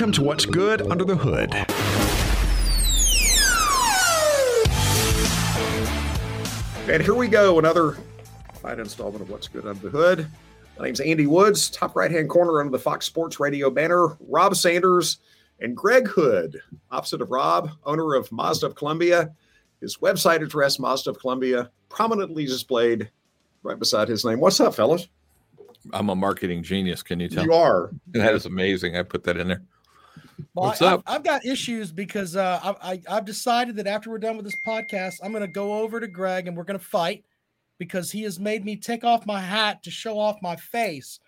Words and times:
Welcome 0.00 0.12
to 0.12 0.22
What's 0.22 0.46
Good 0.46 0.80
Under 0.90 1.04
the 1.04 1.14
Hood. 1.14 1.52
And 6.90 7.02
here 7.02 7.14
we 7.14 7.28
go, 7.28 7.58
another 7.58 7.98
fine 8.62 8.80
installment 8.80 9.20
of 9.20 9.28
What's 9.28 9.46
Good 9.46 9.66
Under 9.66 9.90
the 9.90 9.90
Hood. 9.90 10.26
My 10.78 10.86
name's 10.86 11.00
Andy 11.00 11.26
Woods, 11.26 11.68
top 11.68 11.94
right 11.94 12.10
hand 12.10 12.30
corner 12.30 12.60
under 12.60 12.72
the 12.72 12.78
Fox 12.78 13.04
Sports 13.04 13.38
Radio 13.38 13.68
banner, 13.68 14.16
Rob 14.20 14.56
Sanders 14.56 15.18
and 15.60 15.76
Greg 15.76 16.08
Hood, 16.08 16.62
opposite 16.90 17.20
of 17.20 17.30
Rob, 17.30 17.68
owner 17.84 18.14
of 18.14 18.32
Mazda 18.32 18.68
of 18.68 18.76
Columbia. 18.76 19.34
His 19.82 19.98
website 19.98 20.42
address, 20.42 20.78
Mazda 20.78 21.10
of 21.10 21.18
Columbia, 21.18 21.70
prominently 21.90 22.46
displayed 22.46 23.10
right 23.62 23.78
beside 23.78 24.08
his 24.08 24.24
name. 24.24 24.40
What's 24.40 24.60
up, 24.60 24.74
fellas? 24.74 25.08
I'm 25.92 26.08
a 26.08 26.16
marketing 26.16 26.62
genius. 26.62 27.02
Can 27.02 27.20
you 27.20 27.28
tell? 27.28 27.44
You 27.44 27.52
are. 27.52 27.90
That 28.12 28.34
is 28.34 28.46
amazing. 28.46 28.96
I 28.96 29.02
put 29.02 29.24
that 29.24 29.36
in 29.36 29.48
there. 29.48 29.62
Well, 30.54 30.66
What's 30.68 30.82
I, 30.82 30.92
up? 30.94 31.02
I've, 31.06 31.16
I've 31.16 31.24
got 31.24 31.44
issues 31.44 31.92
because 31.92 32.36
uh, 32.36 32.60
I, 32.82 32.92
I, 32.92 33.02
I've 33.08 33.24
decided 33.24 33.76
that 33.76 33.86
after 33.86 34.10
we're 34.10 34.18
done 34.18 34.36
with 34.36 34.44
this 34.44 34.56
podcast, 34.66 35.14
I'm 35.22 35.32
going 35.32 35.42
to 35.42 35.48
go 35.52 35.74
over 35.80 36.00
to 36.00 36.06
Greg 36.08 36.46
and 36.48 36.56
we're 36.56 36.64
going 36.64 36.78
to 36.78 36.84
fight 36.84 37.24
because 37.78 38.10
he 38.10 38.22
has 38.22 38.38
made 38.38 38.64
me 38.64 38.76
take 38.76 39.04
off 39.04 39.26
my 39.26 39.40
hat 39.40 39.82
to 39.84 39.90
show 39.90 40.18
off 40.18 40.36
my 40.42 40.56
face. 40.56 41.18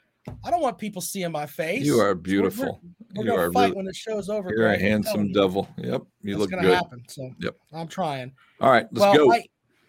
I 0.45 0.51
don't 0.51 0.61
want 0.63 0.79
people 0.79 1.03
seeing 1.03 1.33
my 1.33 1.47
face. 1.47 1.85
You 1.85 1.95
are 1.95 1.99
So 1.99 2.05
we're- 2.07 2.15
beautiful. 2.23 2.81
We're, 3.15 3.23
you 3.25 3.29
going 3.29 3.41
are 3.41 3.47
to 3.49 3.53
fight 3.53 3.63
really, 3.65 3.77
when 3.77 3.85
the 3.87 3.95
show's 3.95 4.29
over. 4.29 4.51
you're 4.51 4.67
a 4.69 4.77
Greg. 4.77 4.81
I'm 4.81 4.87
handsome 4.87 5.27
you. 5.27 5.35
devil. 5.35 5.69
Yep. 5.79 6.03
You 6.23 6.31
That's 6.35 6.39
look 6.41 6.51
gonna 6.51 6.63
good. 6.63 6.75
happen. 6.75 7.03
So 7.09 7.31
Yep. 7.41 7.57
I'm 7.73 7.89
trying. 7.89 8.33
All 8.61 8.71
right, 8.71 8.87
let's 8.93 9.01
well, 9.01 9.15
go. 9.15 9.33
I, 9.33 9.45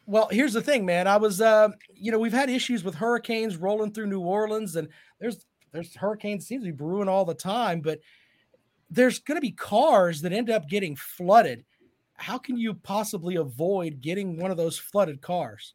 well, 0.05 0.27
here's 0.31 0.51
the 0.53 0.61
thing, 0.61 0.85
man. 0.85 1.07
I 1.07 1.15
was, 1.17 1.39
uh, 1.39 1.69
you 1.93 2.11
know, 2.11 2.19
we've 2.19 2.33
had 2.33 2.49
issues 2.49 2.83
with 2.83 2.95
hurricanes 2.95 3.55
rolling 3.55 3.93
through 3.93 4.07
New 4.07 4.19
Orleans, 4.21 4.75
and 4.75 4.89
there's 5.21 5.45
there's 5.71 5.95
hurricanes 5.95 6.45
seems 6.47 6.63
to 6.63 6.71
be 6.71 6.75
brewing 6.75 7.07
all 7.07 7.23
the 7.25 7.33
time, 7.33 7.79
but 7.79 7.99
there's 8.93 9.19
going 9.19 9.37
to 9.37 9.41
be 9.41 9.51
cars 9.51 10.21
that 10.21 10.33
end 10.33 10.49
up 10.49 10.69
getting 10.69 10.95
flooded. 10.95 11.65
How 12.15 12.37
can 12.37 12.57
you 12.57 12.73
possibly 12.73 13.35
avoid 13.35 14.01
getting 14.01 14.37
one 14.37 14.51
of 14.51 14.57
those 14.57 14.77
flooded 14.77 15.21
cars? 15.21 15.73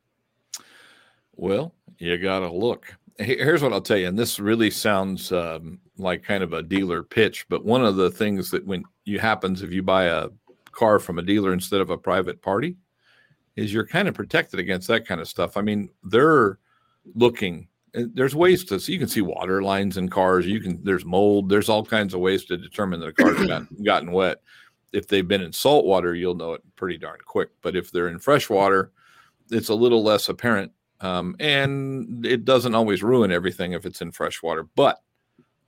Well, 1.35 1.75
you 1.99 2.17
got 2.19 2.41
to 2.41 2.51
look. 2.51 2.95
Here's 3.19 3.63
what 3.63 3.73
I'll 3.73 3.81
tell 3.81 3.97
you, 3.97 4.07
and 4.07 4.19
this 4.19 4.39
really 4.39 4.71
sounds 4.71 5.33
um, 5.33 5.81
like 5.97 6.23
kind 6.23 6.43
of 6.43 6.53
a 6.53 6.63
dealer 6.63 7.03
pitch, 7.03 7.47
but 7.49 7.65
one 7.65 7.85
of 7.85 7.97
the 7.97 8.11
things 8.11 8.51
that 8.51 8.65
when 8.65 8.85
you 9.05 9.19
happens 9.19 9.63
if 9.63 9.73
you 9.73 9.83
buy 9.83 10.05
a 10.05 10.29
car 10.71 10.99
from 10.99 11.19
a 11.19 11.23
dealer 11.23 11.53
instead 11.53 11.81
of 11.81 11.91
a 11.91 11.99
private 11.99 12.41
party 12.41 12.77
is 13.57 13.73
you're 13.73 13.87
kind 13.87 14.07
of 14.07 14.15
protected 14.15 14.61
against 14.61 14.87
that 14.89 15.07
kind 15.07 15.21
of 15.21 15.29
stuff. 15.29 15.57
I 15.57 15.63
mean, 15.63 15.91
they're 16.05 16.59
looking. 17.15 17.68
And 17.95 18.15
There's 18.15 18.35
ways 18.35 18.65
to 18.67 18.81
so 18.81 18.93
you 18.93 18.99
can 18.99 19.09
see 19.09 19.23
water 19.23 19.63
lines 19.63 19.97
in 19.97 20.09
cars. 20.09 20.47
You 20.47 20.61
can 20.61 20.83
there's 20.85 21.05
mold. 21.05 21.49
There's 21.49 21.69
all 21.69 21.85
kinds 21.85 22.15
of 22.15 22.21
ways 22.21 22.45
to 22.47 22.57
determine 22.57 23.01
that 23.01 23.09
a 23.09 23.13
car's 23.13 23.47
gotten, 23.47 23.69
gotten 23.85 24.13
wet. 24.13 24.43
If 24.93 25.07
they've 25.07 25.27
been 25.27 25.43
in 25.43 25.53
salt 25.53 25.85
water, 25.85 26.15
you'll 26.15 26.35
know 26.35 26.55
it 26.55 26.63
pretty 26.77 26.99
darn 26.99 27.19
quick. 27.25 27.51
But 27.63 27.77
if 27.77 27.91
they're 27.91 28.09
in 28.09 28.19
fresh 28.19 28.49
water, 28.49 28.93
it's 29.51 29.69
a 29.69 29.75
little 29.75 30.03
less 30.03 30.29
apparent 30.29 30.73
um, 31.01 31.37
and 31.39 32.25
it 32.27 32.45
doesn't 32.45 32.75
always 32.75 33.03
ruin 33.03 33.31
everything 33.31 33.73
if 33.73 33.87
it's 33.87 34.03
in 34.03 34.13
fresh 34.13 34.43
water. 34.43 34.65
But 34.75 35.03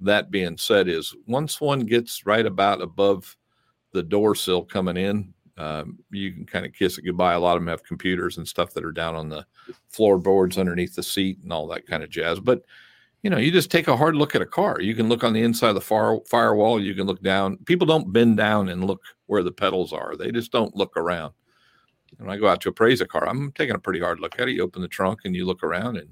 that 0.01 0.31
being 0.31 0.57
said, 0.57 0.89
is 0.89 1.15
once 1.27 1.61
one 1.61 1.81
gets 1.81 2.27
right 2.27 2.45
about 2.45 2.81
above 2.81 3.37
the 3.93 4.03
door 4.03 4.35
sill 4.35 4.65
coming 4.65 4.97
in, 4.97 5.35
um, 5.61 5.98
you 6.11 6.33
can 6.33 6.47
kind 6.47 6.64
of 6.64 6.72
kiss 6.72 6.98
it 6.98 7.03
goodbye. 7.03 7.34
A 7.34 7.41
lot 7.41 7.56
of 7.56 7.62
them 7.62 7.69
have 7.69 7.84
computers 7.84 8.39
and 8.39 8.47
stuff 8.47 8.72
that 8.75 8.84
are 8.84 8.92
down 8.92 9.14
on 9.14 9.28
the 9.28 9.44
floorboards 9.89 10.58
underneath 10.58 10.94
the 10.94 11.02
seat 11.02 11.39
and 11.42 11.52
all 11.52 11.67
that 11.69 11.86
kind 11.86 12.02
of 12.02 12.11
jazz. 12.11 12.41
But 12.41 12.62
you 13.22 13.28
know, 13.28 13.36
you 13.36 13.50
just 13.50 13.70
take 13.70 13.86
a 13.86 13.97
hard 13.97 14.17
look 14.17 14.34
at 14.34 14.41
a 14.41 14.47
car. 14.47 14.80
You 14.80 14.94
can 14.94 15.08
look 15.11 15.22
on 15.22 15.34
the 15.34 15.42
inside 15.42 15.69
of 15.70 15.75
the 15.75 15.80
fire, 15.83 16.19
firewall. 16.27 16.80
You 16.80 16.94
can 16.94 17.06
look 17.06 17.22
down. 17.22 17.58
People 17.67 17.86
don't 17.86 18.12
bend 18.12 18.39
down 18.39 18.70
and 18.70 18.86
look 18.86 19.02
where 19.27 19.42
the 19.42 19.52
pedals 19.52 19.92
are. 19.92 20.17
They 20.17 20.33
just 20.33 20.52
don't 20.52 20.75
look 20.75 20.96
around 20.96 21.35
when 22.18 22.30
I 22.30 22.36
go 22.36 22.48
out 22.48 22.61
to 22.62 22.68
appraise 22.68 23.01
a 23.01 23.06
car, 23.06 23.29
I'm 23.29 23.52
taking 23.52 23.74
a 23.74 23.79
pretty 23.79 24.01
hard 24.01 24.20
look 24.20 24.39
at 24.39 24.48
it. 24.48 24.52
You 24.52 24.62
open 24.62 24.83
the 24.83 24.89
trunk 24.89 25.20
and 25.24 25.35
you 25.35 25.46
look 25.46 25.62
around 25.62 25.96
and 25.96 26.08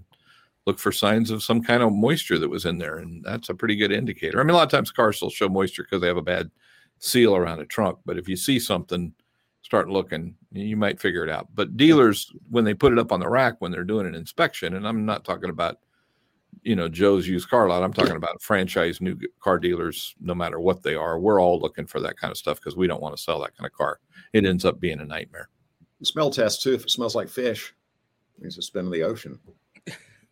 look 0.67 0.79
for 0.79 0.93
signs 0.93 1.31
of 1.31 1.43
some 1.43 1.63
kind 1.63 1.83
of 1.83 1.93
moisture 1.93 2.39
that 2.39 2.49
was 2.49 2.65
in 2.65 2.79
there. 2.79 2.99
And 2.99 3.23
that's 3.25 3.49
a 3.49 3.55
pretty 3.55 3.77
good 3.77 3.93
indicator. 3.93 4.41
I 4.41 4.43
mean, 4.43 4.51
a 4.51 4.55
lot 4.55 4.65
of 4.65 4.71
times 4.71 4.91
cars 4.91 5.21
will 5.21 5.31
show 5.31 5.49
moisture 5.49 5.83
because 5.83 6.01
they 6.01 6.09
have 6.09 6.17
a 6.17 6.23
bad 6.23 6.51
seal 6.99 7.37
around 7.37 7.61
a 7.61 7.67
trunk. 7.67 7.99
But 8.05 8.19
if 8.19 8.29
you 8.29 8.37
see 8.37 8.59
something, 8.59 9.13
start 9.63 9.89
looking, 9.89 10.35
you 10.53 10.77
might 10.77 11.01
figure 11.01 11.25
it 11.25 11.31
out. 11.31 11.49
But 11.55 11.77
dealers, 11.77 12.33
when 12.49 12.65
they 12.65 12.75
put 12.75 12.93
it 12.93 12.99
up 12.99 13.13
on 13.13 13.21
the 13.21 13.29
rack, 13.29 13.57
when 13.61 13.71
they're 13.71 13.85
doing 13.85 14.07
an 14.07 14.15
inspection, 14.15 14.75
and 14.75 14.87
I'm 14.87 15.05
not 15.05 15.25
talking 15.25 15.51
about, 15.51 15.79
you 16.63 16.75
know, 16.75 16.89
Joe's 16.89 17.29
used 17.29 17.49
car 17.49 17.69
lot, 17.69 17.83
I'm 17.83 17.93
talking 17.93 18.17
about 18.17 18.41
franchise 18.41 19.01
new 19.01 19.19
car 19.41 19.59
dealers, 19.59 20.15
no 20.21 20.35
matter 20.35 20.59
what 20.61 20.83
they 20.83 20.95
are. 20.95 21.19
We're 21.19 21.41
all 21.41 21.61
looking 21.61 21.87
for 21.87 22.01
that 22.01 22.17
kind 22.17 22.31
of 22.31 22.39
stuff 22.39 22.59
because 22.59 22.77
we 22.77 22.87
don't 22.87 23.03
want 23.03 23.17
to 23.17 23.23
sell 23.23 23.41
that 23.41 23.57
kind 23.57 23.67
of 23.67 23.73
car. 23.73 24.01
It 24.33 24.45
ends 24.45 24.65
up 24.65 24.81
being 24.81 25.01
a 25.01 25.05
nightmare. 25.05 25.49
Smell 26.03 26.31
test, 26.31 26.63
too. 26.63 26.75
If 26.75 26.85
it 26.85 26.91
smells 26.91 27.15
like 27.15 27.29
fish, 27.29 27.75
it 28.37 28.43
means 28.43 28.57
it's 28.57 28.71
been 28.71 28.87
in 28.87 28.93
the 28.93 29.03
ocean. 29.03 29.39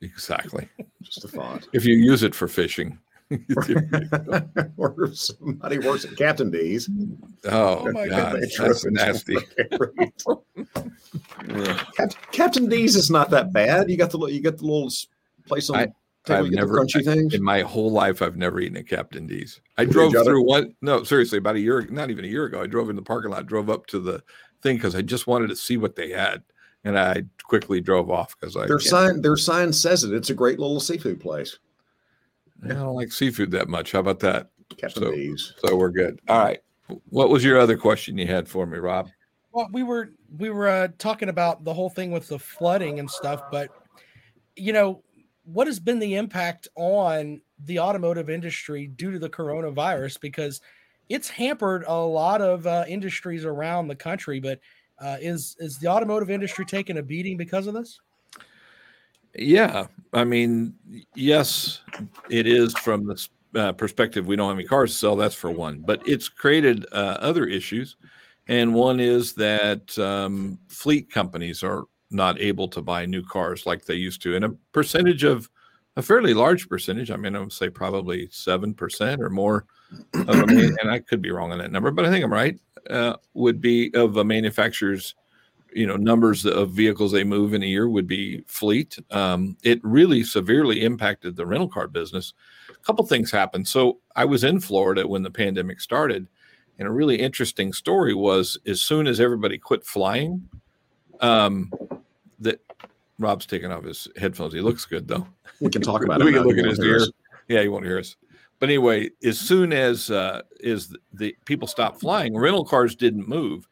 Exactly. 0.02 0.68
Just 1.02 1.24
a 1.24 1.28
thought. 1.28 1.66
If 1.72 1.86
you 1.86 1.94
use 1.94 2.22
it 2.22 2.34
for 2.34 2.48
fishing. 2.48 2.98
or 4.76 5.04
if 5.04 5.18
somebody 5.18 5.78
works 5.78 6.04
at 6.04 6.16
Captain 6.16 6.50
D's. 6.50 6.88
oh, 7.46 7.88
Oh 7.88 7.92
my 7.92 8.08
God, 8.08 8.40
that's 8.58 8.84
nasty. 8.84 9.36
Ugh. 11.50 11.86
Captain 12.32 12.68
D's 12.68 12.94
is 12.94 13.10
not 13.10 13.30
that 13.30 13.52
bad. 13.52 13.90
You 13.90 13.96
got 13.96 14.10
the 14.10 14.18
you 14.26 14.40
got 14.40 14.58
the 14.58 14.64
little 14.64 14.90
place 15.46 15.70
on 15.70 15.76
I-. 15.76 15.92
I've 16.28 16.50
never 16.50 16.84
things. 16.86 17.34
in 17.34 17.42
my 17.42 17.60
whole 17.60 17.90
life. 17.90 18.20
I've 18.20 18.36
never 18.36 18.58
eaten 18.60 18.76
at 18.76 18.88
Captain 18.88 19.26
D's. 19.28 19.60
I 19.78 19.84
drove 19.84 20.14
it? 20.14 20.24
through 20.24 20.44
one. 20.44 20.74
No, 20.82 21.04
seriously, 21.04 21.38
about 21.38 21.54
a 21.54 21.60
year, 21.60 21.86
not 21.88 22.10
even 22.10 22.24
a 22.24 22.28
year 22.28 22.46
ago. 22.46 22.60
I 22.62 22.66
drove 22.66 22.90
in 22.90 22.96
the 22.96 23.02
parking 23.02 23.30
lot, 23.30 23.46
drove 23.46 23.70
up 23.70 23.86
to 23.86 24.00
the 24.00 24.22
thing 24.60 24.76
because 24.76 24.96
I 24.96 25.02
just 25.02 25.26
wanted 25.26 25.48
to 25.48 25.56
see 25.56 25.76
what 25.76 25.94
they 25.94 26.10
had, 26.10 26.42
and 26.84 26.98
I 26.98 27.22
quickly 27.44 27.80
drove 27.80 28.10
off 28.10 28.34
because 28.38 28.56
I 28.56 28.66
Their 28.66 28.80
sign 28.80 29.20
their 29.20 29.36
sign 29.36 29.72
says 29.72 30.02
it. 30.02 30.12
It's 30.12 30.30
a 30.30 30.34
great 30.34 30.58
little 30.58 30.80
seafood 30.80 31.20
place. 31.20 31.58
I 32.64 32.68
don't 32.68 32.94
like 32.94 33.12
seafood 33.12 33.50
that 33.52 33.68
much. 33.68 33.92
How 33.92 34.00
about 34.00 34.20
that? 34.20 34.50
Captain 34.76 35.02
So- 35.02 35.12
D's. 35.12 35.54
So 35.64 35.76
we're 35.76 35.90
good. 35.90 36.20
All 36.28 36.38
right. 36.38 36.60
What 37.08 37.30
was 37.30 37.44
your 37.44 37.58
other 37.58 37.76
question 37.76 38.16
you 38.16 38.26
had 38.26 38.48
for 38.48 38.66
me, 38.66 38.78
Rob? 38.78 39.08
Well, 39.52 39.68
we 39.72 39.82
were 39.82 40.10
we 40.38 40.50
were 40.50 40.68
uh, 40.68 40.88
talking 40.98 41.28
about 41.28 41.64
the 41.64 41.72
whole 41.72 41.90
thing 41.90 42.10
with 42.10 42.28
the 42.28 42.38
flooding 42.38 42.98
and 42.98 43.10
stuff, 43.10 43.42
but 43.50 43.70
you 44.54 44.72
know, 44.72 45.02
what 45.44 45.66
has 45.66 45.80
been 45.80 45.98
the 45.98 46.14
impact 46.16 46.68
on 46.76 47.40
the 47.64 47.78
automotive 47.78 48.28
industry 48.28 48.86
due 48.86 49.10
to 49.10 49.18
the 49.18 49.30
coronavirus? 49.30 50.20
Because 50.20 50.60
it's 51.08 51.28
hampered 51.28 51.84
a 51.86 51.94
lot 51.94 52.42
of 52.42 52.66
uh, 52.66 52.84
industries 52.86 53.44
around 53.44 53.88
the 53.88 53.96
country. 53.96 54.40
But 54.40 54.60
uh, 55.00 55.16
is 55.20 55.56
is 55.58 55.78
the 55.78 55.88
automotive 55.88 56.30
industry 56.30 56.64
taking 56.64 56.98
a 56.98 57.02
beating 57.02 57.36
because 57.36 57.66
of 57.66 57.74
this? 57.74 57.98
Yeah, 59.38 59.86
I 60.12 60.24
mean, 60.24 60.74
yes, 61.14 61.80
it 62.30 62.46
is 62.46 62.72
from 62.78 63.06
the 63.06 63.28
uh, 63.54 63.72
perspective 63.72 64.26
we 64.26 64.36
don't 64.36 64.48
have 64.48 64.58
any 64.58 64.66
cars 64.66 64.92
to 64.92 64.96
sell. 64.96 65.16
That's 65.16 65.34
for 65.34 65.50
one, 65.50 65.82
but 65.84 66.06
it's 66.06 66.28
created 66.28 66.86
uh, 66.92 67.18
other 67.20 67.44
issues, 67.46 67.96
and 68.48 68.74
one 68.74 69.00
is 69.00 69.34
that 69.34 69.98
um, 69.98 70.58
fleet 70.68 71.10
companies 71.10 71.62
are 71.62 71.84
not 72.10 72.40
able 72.40 72.68
to 72.68 72.80
buy 72.80 73.04
new 73.04 73.22
cars 73.22 73.66
like 73.66 73.84
they 73.84 73.94
used 73.94 74.22
to, 74.22 74.36
and 74.36 74.44
a 74.44 74.50
percentage 74.72 75.24
of 75.24 75.50
a 75.96 76.02
fairly 76.02 76.34
large 76.34 76.68
percentage. 76.68 77.10
I 77.10 77.16
mean, 77.16 77.34
I 77.34 77.40
would 77.40 77.52
say 77.52 77.68
probably 77.68 78.28
seven 78.30 78.74
percent 78.74 79.22
or 79.22 79.30
more 79.30 79.66
of 80.14 80.28
a 80.28 80.42
and 80.44 80.90
I 80.90 80.98
could 81.00 81.22
be 81.22 81.30
wrong 81.30 81.52
on 81.52 81.58
that 81.58 81.72
number, 81.72 81.90
but 81.90 82.04
I 82.04 82.10
think 82.10 82.24
I'm 82.24 82.32
right. 82.32 82.58
Uh, 82.88 83.16
would 83.34 83.60
be 83.60 83.92
of 83.94 84.16
a 84.16 84.24
manufacturer's 84.24 85.14
you 85.72 85.86
know 85.86 85.96
numbers 85.96 86.46
of 86.46 86.70
vehicles 86.70 87.12
they 87.12 87.24
move 87.24 87.54
in 87.54 87.62
a 87.62 87.66
year 87.66 87.88
would 87.88 88.06
be 88.06 88.42
fleet. 88.46 88.98
Um, 89.10 89.56
it 89.62 89.80
really 89.82 90.22
severely 90.22 90.82
impacted 90.82 91.36
the 91.36 91.46
rental 91.46 91.68
car 91.68 91.88
business. 91.88 92.32
A 92.70 92.74
couple 92.84 93.04
things 93.06 93.30
happened. 93.30 93.68
So 93.68 93.98
i 94.16 94.24
was 94.24 94.42
in 94.44 94.58
florida 94.60 95.06
when 95.06 95.22
the 95.22 95.30
pandemic 95.30 95.80
started 95.80 96.26
and 96.78 96.88
a 96.88 96.90
really 96.90 97.16
interesting 97.16 97.72
story 97.72 98.14
was 98.14 98.58
as 98.66 98.80
soon 98.80 99.06
as 99.06 99.20
everybody 99.20 99.58
quit 99.58 99.84
flying 99.84 100.48
um, 101.20 101.72
that 102.40 102.60
rob's 103.18 103.46
taking 103.46 103.72
off 103.72 103.84
his 103.84 104.08
headphones. 104.16 104.52
He 104.52 104.60
looks 104.60 104.84
good 104.84 105.08
though. 105.08 105.26
We 105.60 105.70
can 105.70 105.82
talk 105.82 106.04
about 106.04 106.20
it. 106.22 106.24
we 106.24 106.32
can 106.32 106.42
look 106.42 106.56
You 106.56 106.64
at 106.64 106.70
his 106.70 106.80
ear 106.80 107.00
yeah 107.48 107.62
he 107.62 107.68
won't 107.68 107.84
hear 107.84 107.98
us. 107.98 108.16
But 108.58 108.68
anyway 108.68 109.10
as 109.24 109.38
soon 109.38 109.72
as 109.72 110.10
uh, 110.10 110.42
is 110.60 110.88
the, 110.88 110.98
the 111.14 111.36
people 111.44 111.68
stopped 111.68 112.00
flying 112.00 112.36
rental 112.36 112.64
cars 112.64 112.94
didn't 112.94 113.28
move 113.28 113.66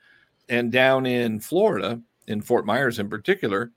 and 0.49 0.70
down 0.70 1.06
in 1.06 1.41
Florida, 1.41 2.00
in 2.26 2.41
Fort 2.41 2.67
Myers 2.67 2.99
in 2.99 3.08
particular, 3.08 3.73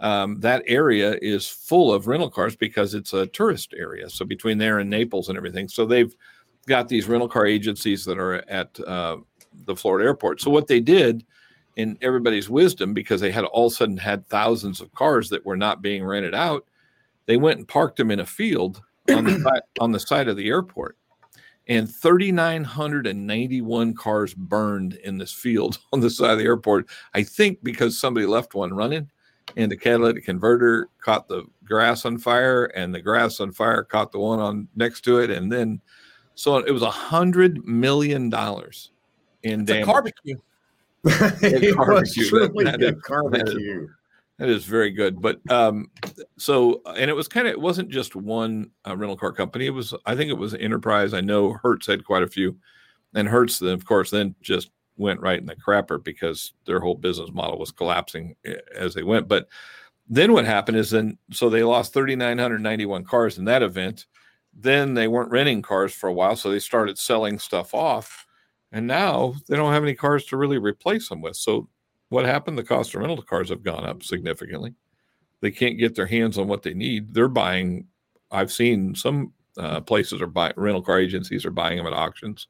um, 0.00 0.40
that 0.40 0.64
area 0.66 1.16
is 1.22 1.48
full 1.48 1.92
of 1.92 2.08
rental 2.08 2.30
cars 2.30 2.56
because 2.56 2.94
it's 2.94 3.12
a 3.12 3.26
tourist 3.28 3.72
area. 3.76 4.10
So 4.10 4.24
between 4.24 4.58
there 4.58 4.80
and 4.80 4.90
Naples 4.90 5.28
and 5.28 5.38
everything, 5.38 5.68
so 5.68 5.86
they've 5.86 6.14
got 6.66 6.88
these 6.88 7.06
rental 7.06 7.28
car 7.28 7.46
agencies 7.46 8.04
that 8.04 8.18
are 8.18 8.48
at 8.50 8.78
uh, 8.80 9.18
the 9.66 9.76
Florida 9.76 10.06
airport. 10.06 10.40
So 10.40 10.50
what 10.50 10.66
they 10.66 10.80
did, 10.80 11.24
in 11.76 11.96
everybody's 12.02 12.50
wisdom, 12.50 12.92
because 12.92 13.20
they 13.20 13.30
had 13.30 13.44
all 13.44 13.66
of 13.66 13.72
a 13.72 13.76
sudden 13.76 13.96
had 13.96 14.26
thousands 14.26 14.80
of 14.80 14.92
cars 14.92 15.30
that 15.30 15.46
were 15.46 15.56
not 15.56 15.82
being 15.82 16.04
rented 16.04 16.34
out, 16.34 16.66
they 17.26 17.36
went 17.36 17.58
and 17.58 17.68
parked 17.68 17.96
them 17.96 18.10
in 18.10 18.20
a 18.20 18.26
field 18.26 18.82
on 19.08 19.24
the 19.24 19.62
on 19.80 19.92
the 19.92 20.00
side 20.00 20.28
of 20.28 20.36
the 20.36 20.48
airport. 20.48 20.96
And 21.68 21.88
3,991 21.92 23.94
cars 23.94 24.34
burned 24.34 24.94
in 25.04 25.18
this 25.18 25.32
field 25.32 25.78
on 25.92 26.00
the 26.00 26.10
side 26.10 26.32
of 26.32 26.38
the 26.38 26.44
airport. 26.44 26.88
I 27.14 27.22
think 27.22 27.62
because 27.62 27.98
somebody 27.98 28.26
left 28.26 28.54
one 28.54 28.74
running 28.74 29.08
and 29.56 29.70
the 29.70 29.76
catalytic 29.76 30.24
converter 30.24 30.88
caught 31.00 31.28
the 31.28 31.44
grass 31.64 32.04
on 32.04 32.18
fire 32.18 32.64
and 32.66 32.94
the 32.94 33.00
grass 33.00 33.40
on 33.40 33.52
fire 33.52 33.82
caught 33.84 34.12
the 34.12 34.18
one 34.18 34.40
on 34.40 34.68
next 34.76 35.02
to 35.02 35.18
it. 35.18 35.30
And 35.30 35.50
then, 35.52 35.80
so 36.34 36.56
it 36.58 36.72
was 36.72 36.82
a 36.82 36.90
hundred 36.90 37.64
million 37.66 38.30
dollars 38.30 38.90
in 39.42 39.62
It's 39.62 39.70
a 39.70 39.74
damage. 39.74 39.86
barbecue. 39.86 40.36
it 41.04 41.76
was 41.76 42.14
truly 42.14 42.64
That- 42.64 42.76
a 42.76 42.78
that 42.92 43.02
barbecue. 43.08 43.88
That 44.42 44.50
is 44.50 44.64
very 44.64 44.90
good. 44.90 45.22
But 45.22 45.38
um, 45.52 45.88
so, 46.36 46.82
and 46.96 47.08
it 47.08 47.14
was 47.14 47.28
kind 47.28 47.46
of, 47.46 47.52
it 47.52 47.60
wasn't 47.60 47.90
just 47.90 48.16
one 48.16 48.72
uh, 48.84 48.96
rental 48.96 49.16
car 49.16 49.30
company. 49.30 49.66
It 49.66 49.70
was, 49.70 49.94
I 50.04 50.16
think 50.16 50.30
it 50.30 50.36
was 50.36 50.52
Enterprise. 50.52 51.14
I 51.14 51.20
know 51.20 51.52
Hertz 51.62 51.86
had 51.86 52.04
quite 52.04 52.24
a 52.24 52.26
few. 52.26 52.56
And 53.14 53.28
Hertz, 53.28 53.60
then, 53.60 53.72
of 53.72 53.86
course, 53.86 54.10
then 54.10 54.34
just 54.40 54.70
went 54.96 55.20
right 55.20 55.38
in 55.38 55.46
the 55.46 55.54
crapper 55.54 56.02
because 56.02 56.54
their 56.66 56.80
whole 56.80 56.96
business 56.96 57.30
model 57.32 57.56
was 57.56 57.70
collapsing 57.70 58.34
eh, 58.44 58.56
as 58.74 58.94
they 58.94 59.04
went. 59.04 59.28
But 59.28 59.46
then 60.08 60.32
what 60.32 60.44
happened 60.44 60.76
is 60.76 60.90
then, 60.90 61.18
so 61.30 61.48
they 61.48 61.62
lost 61.62 61.94
3,991 61.94 63.04
cars 63.04 63.38
in 63.38 63.44
that 63.44 63.62
event. 63.62 64.06
Then 64.52 64.94
they 64.94 65.06
weren't 65.06 65.30
renting 65.30 65.62
cars 65.62 65.94
for 65.94 66.08
a 66.08 66.12
while. 66.12 66.34
So 66.34 66.50
they 66.50 66.58
started 66.58 66.98
selling 66.98 67.38
stuff 67.38 67.74
off. 67.74 68.26
And 68.72 68.88
now 68.88 69.34
they 69.46 69.54
don't 69.54 69.72
have 69.72 69.84
any 69.84 69.94
cars 69.94 70.24
to 70.24 70.36
really 70.36 70.58
replace 70.58 71.08
them 71.08 71.20
with. 71.20 71.36
So 71.36 71.68
what 72.12 72.26
happened? 72.26 72.58
The 72.58 72.62
cost 72.62 72.94
of 72.94 73.00
rental 73.00 73.22
cars 73.22 73.48
have 73.48 73.62
gone 73.62 73.84
up 73.84 74.02
significantly. 74.02 74.74
They 75.40 75.50
can't 75.50 75.78
get 75.78 75.94
their 75.94 76.06
hands 76.06 76.38
on 76.38 76.46
what 76.46 76.62
they 76.62 76.74
need. 76.74 77.12
They're 77.14 77.28
buying. 77.28 77.86
I've 78.30 78.52
seen 78.52 78.94
some 78.94 79.32
uh, 79.58 79.80
places 79.80 80.22
are 80.22 80.26
buying 80.26 80.52
rental 80.56 80.82
car 80.82 81.00
agencies 81.00 81.44
are 81.44 81.50
buying 81.50 81.78
them 81.78 81.86
at 81.86 81.92
auctions. 81.92 82.48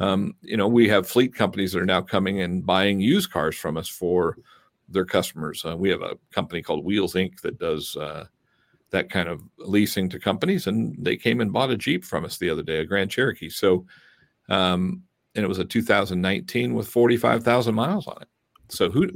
Um, 0.00 0.34
you 0.40 0.56
know, 0.56 0.66
we 0.66 0.88
have 0.88 1.08
fleet 1.08 1.34
companies 1.34 1.72
that 1.72 1.82
are 1.82 1.86
now 1.86 2.00
coming 2.00 2.40
and 2.40 2.64
buying 2.64 3.00
used 3.00 3.30
cars 3.30 3.56
from 3.56 3.76
us 3.76 3.88
for 3.88 4.38
their 4.88 5.04
customers. 5.04 5.64
Uh, 5.64 5.76
we 5.76 5.90
have 5.90 6.02
a 6.02 6.16
company 6.32 6.62
called 6.62 6.84
Wheels 6.84 7.14
Inc. 7.14 7.40
that 7.42 7.58
does 7.58 7.96
uh, 7.96 8.26
that 8.90 9.10
kind 9.10 9.28
of 9.28 9.42
leasing 9.58 10.08
to 10.08 10.18
companies, 10.18 10.66
and 10.66 10.96
they 11.04 11.16
came 11.16 11.40
and 11.40 11.52
bought 11.52 11.70
a 11.70 11.76
Jeep 11.76 12.04
from 12.04 12.24
us 12.24 12.38
the 12.38 12.50
other 12.50 12.62
day, 12.62 12.78
a 12.78 12.84
Grand 12.84 13.10
Cherokee. 13.10 13.50
So, 13.50 13.86
um, 14.48 15.02
and 15.34 15.44
it 15.44 15.48
was 15.48 15.58
a 15.58 15.64
2019 15.64 16.74
with 16.74 16.88
45,000 16.88 17.74
miles 17.74 18.06
on 18.06 18.22
it. 18.22 18.28
So 18.76 18.90
who, 18.90 19.08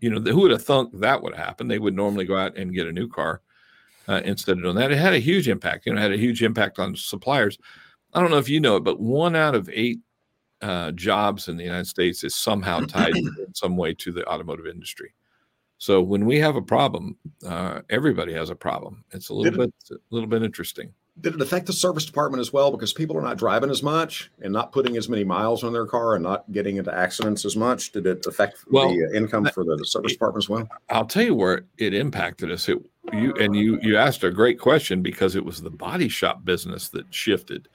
you 0.00 0.10
know, 0.10 0.20
who 0.20 0.40
would 0.42 0.50
have 0.50 0.64
thunk 0.64 0.90
that 0.94 1.22
would 1.22 1.34
happen? 1.34 1.68
They 1.68 1.78
would 1.78 1.94
normally 1.94 2.24
go 2.24 2.36
out 2.36 2.56
and 2.56 2.74
get 2.74 2.86
a 2.86 2.92
new 2.92 3.08
car 3.08 3.42
uh, 4.08 4.20
instead 4.24 4.58
of 4.58 4.62
doing 4.62 4.76
that. 4.76 4.92
It 4.92 4.98
had 4.98 5.14
a 5.14 5.18
huge 5.18 5.48
impact. 5.48 5.86
You 5.86 5.92
know, 5.92 5.98
it 5.98 6.02
had 6.02 6.12
a 6.12 6.18
huge 6.18 6.42
impact 6.42 6.78
on 6.78 6.96
suppliers. 6.96 7.58
I 8.14 8.20
don't 8.20 8.30
know 8.30 8.38
if 8.38 8.48
you 8.48 8.60
know 8.60 8.76
it, 8.76 8.84
but 8.84 9.00
one 9.00 9.36
out 9.36 9.54
of 9.54 9.68
eight 9.72 10.00
uh, 10.62 10.92
jobs 10.92 11.48
in 11.48 11.56
the 11.56 11.64
United 11.64 11.86
States 11.86 12.24
is 12.24 12.34
somehow 12.34 12.80
tied 12.86 13.16
in 13.16 13.54
some 13.54 13.76
way 13.76 13.94
to 13.94 14.12
the 14.12 14.26
automotive 14.26 14.66
industry. 14.66 15.12
So 15.78 16.00
when 16.00 16.24
we 16.24 16.38
have 16.38 16.56
a 16.56 16.62
problem, 16.62 17.16
uh, 17.46 17.82
everybody 17.90 18.32
has 18.32 18.50
a 18.50 18.54
problem. 18.54 19.04
It's 19.12 19.28
a 19.28 19.34
little 19.34 19.52
Did 19.52 19.72
bit, 19.90 19.98
a 19.98 20.14
little 20.14 20.28
bit 20.28 20.42
interesting. 20.42 20.92
Did 21.20 21.34
it 21.34 21.40
affect 21.40 21.66
the 21.66 21.72
service 21.72 22.04
department 22.04 22.40
as 22.42 22.52
well? 22.52 22.70
Because 22.70 22.92
people 22.92 23.16
are 23.16 23.22
not 23.22 23.38
driving 23.38 23.70
as 23.70 23.82
much 23.82 24.30
and 24.42 24.52
not 24.52 24.70
putting 24.70 24.96
as 24.98 25.08
many 25.08 25.24
miles 25.24 25.64
on 25.64 25.72
their 25.72 25.86
car 25.86 26.14
and 26.14 26.22
not 26.22 26.50
getting 26.52 26.76
into 26.76 26.94
accidents 26.94 27.44
as 27.46 27.56
much. 27.56 27.90
Did 27.92 28.06
it 28.06 28.26
affect 28.26 28.58
Well, 28.68 28.90
the 28.90 29.06
uh, 29.06 29.16
income 29.16 29.44
that- 29.44 29.54
for 29.54 29.64
the 29.64 29.82
service 29.84 30.12
department 30.12 30.44
as 30.44 30.48
well? 30.50 30.68
I'll 30.90 31.06
tell 31.06 31.22
you 31.24 31.34
where 31.34 31.64
it 31.78 31.94
impacted 31.94 32.50
us. 32.50 32.68
It 32.68 32.78
you 33.12 33.32
and 33.36 33.54
you 33.54 33.78
you 33.82 33.96
asked 33.96 34.24
a 34.24 34.30
great 34.30 34.58
question 34.58 35.00
because 35.00 35.36
it 35.36 35.44
was 35.44 35.62
the 35.62 35.70
body 35.70 36.08
shop 36.08 36.44
business 36.44 36.88
that 36.88 37.06
shifted. 37.14 37.68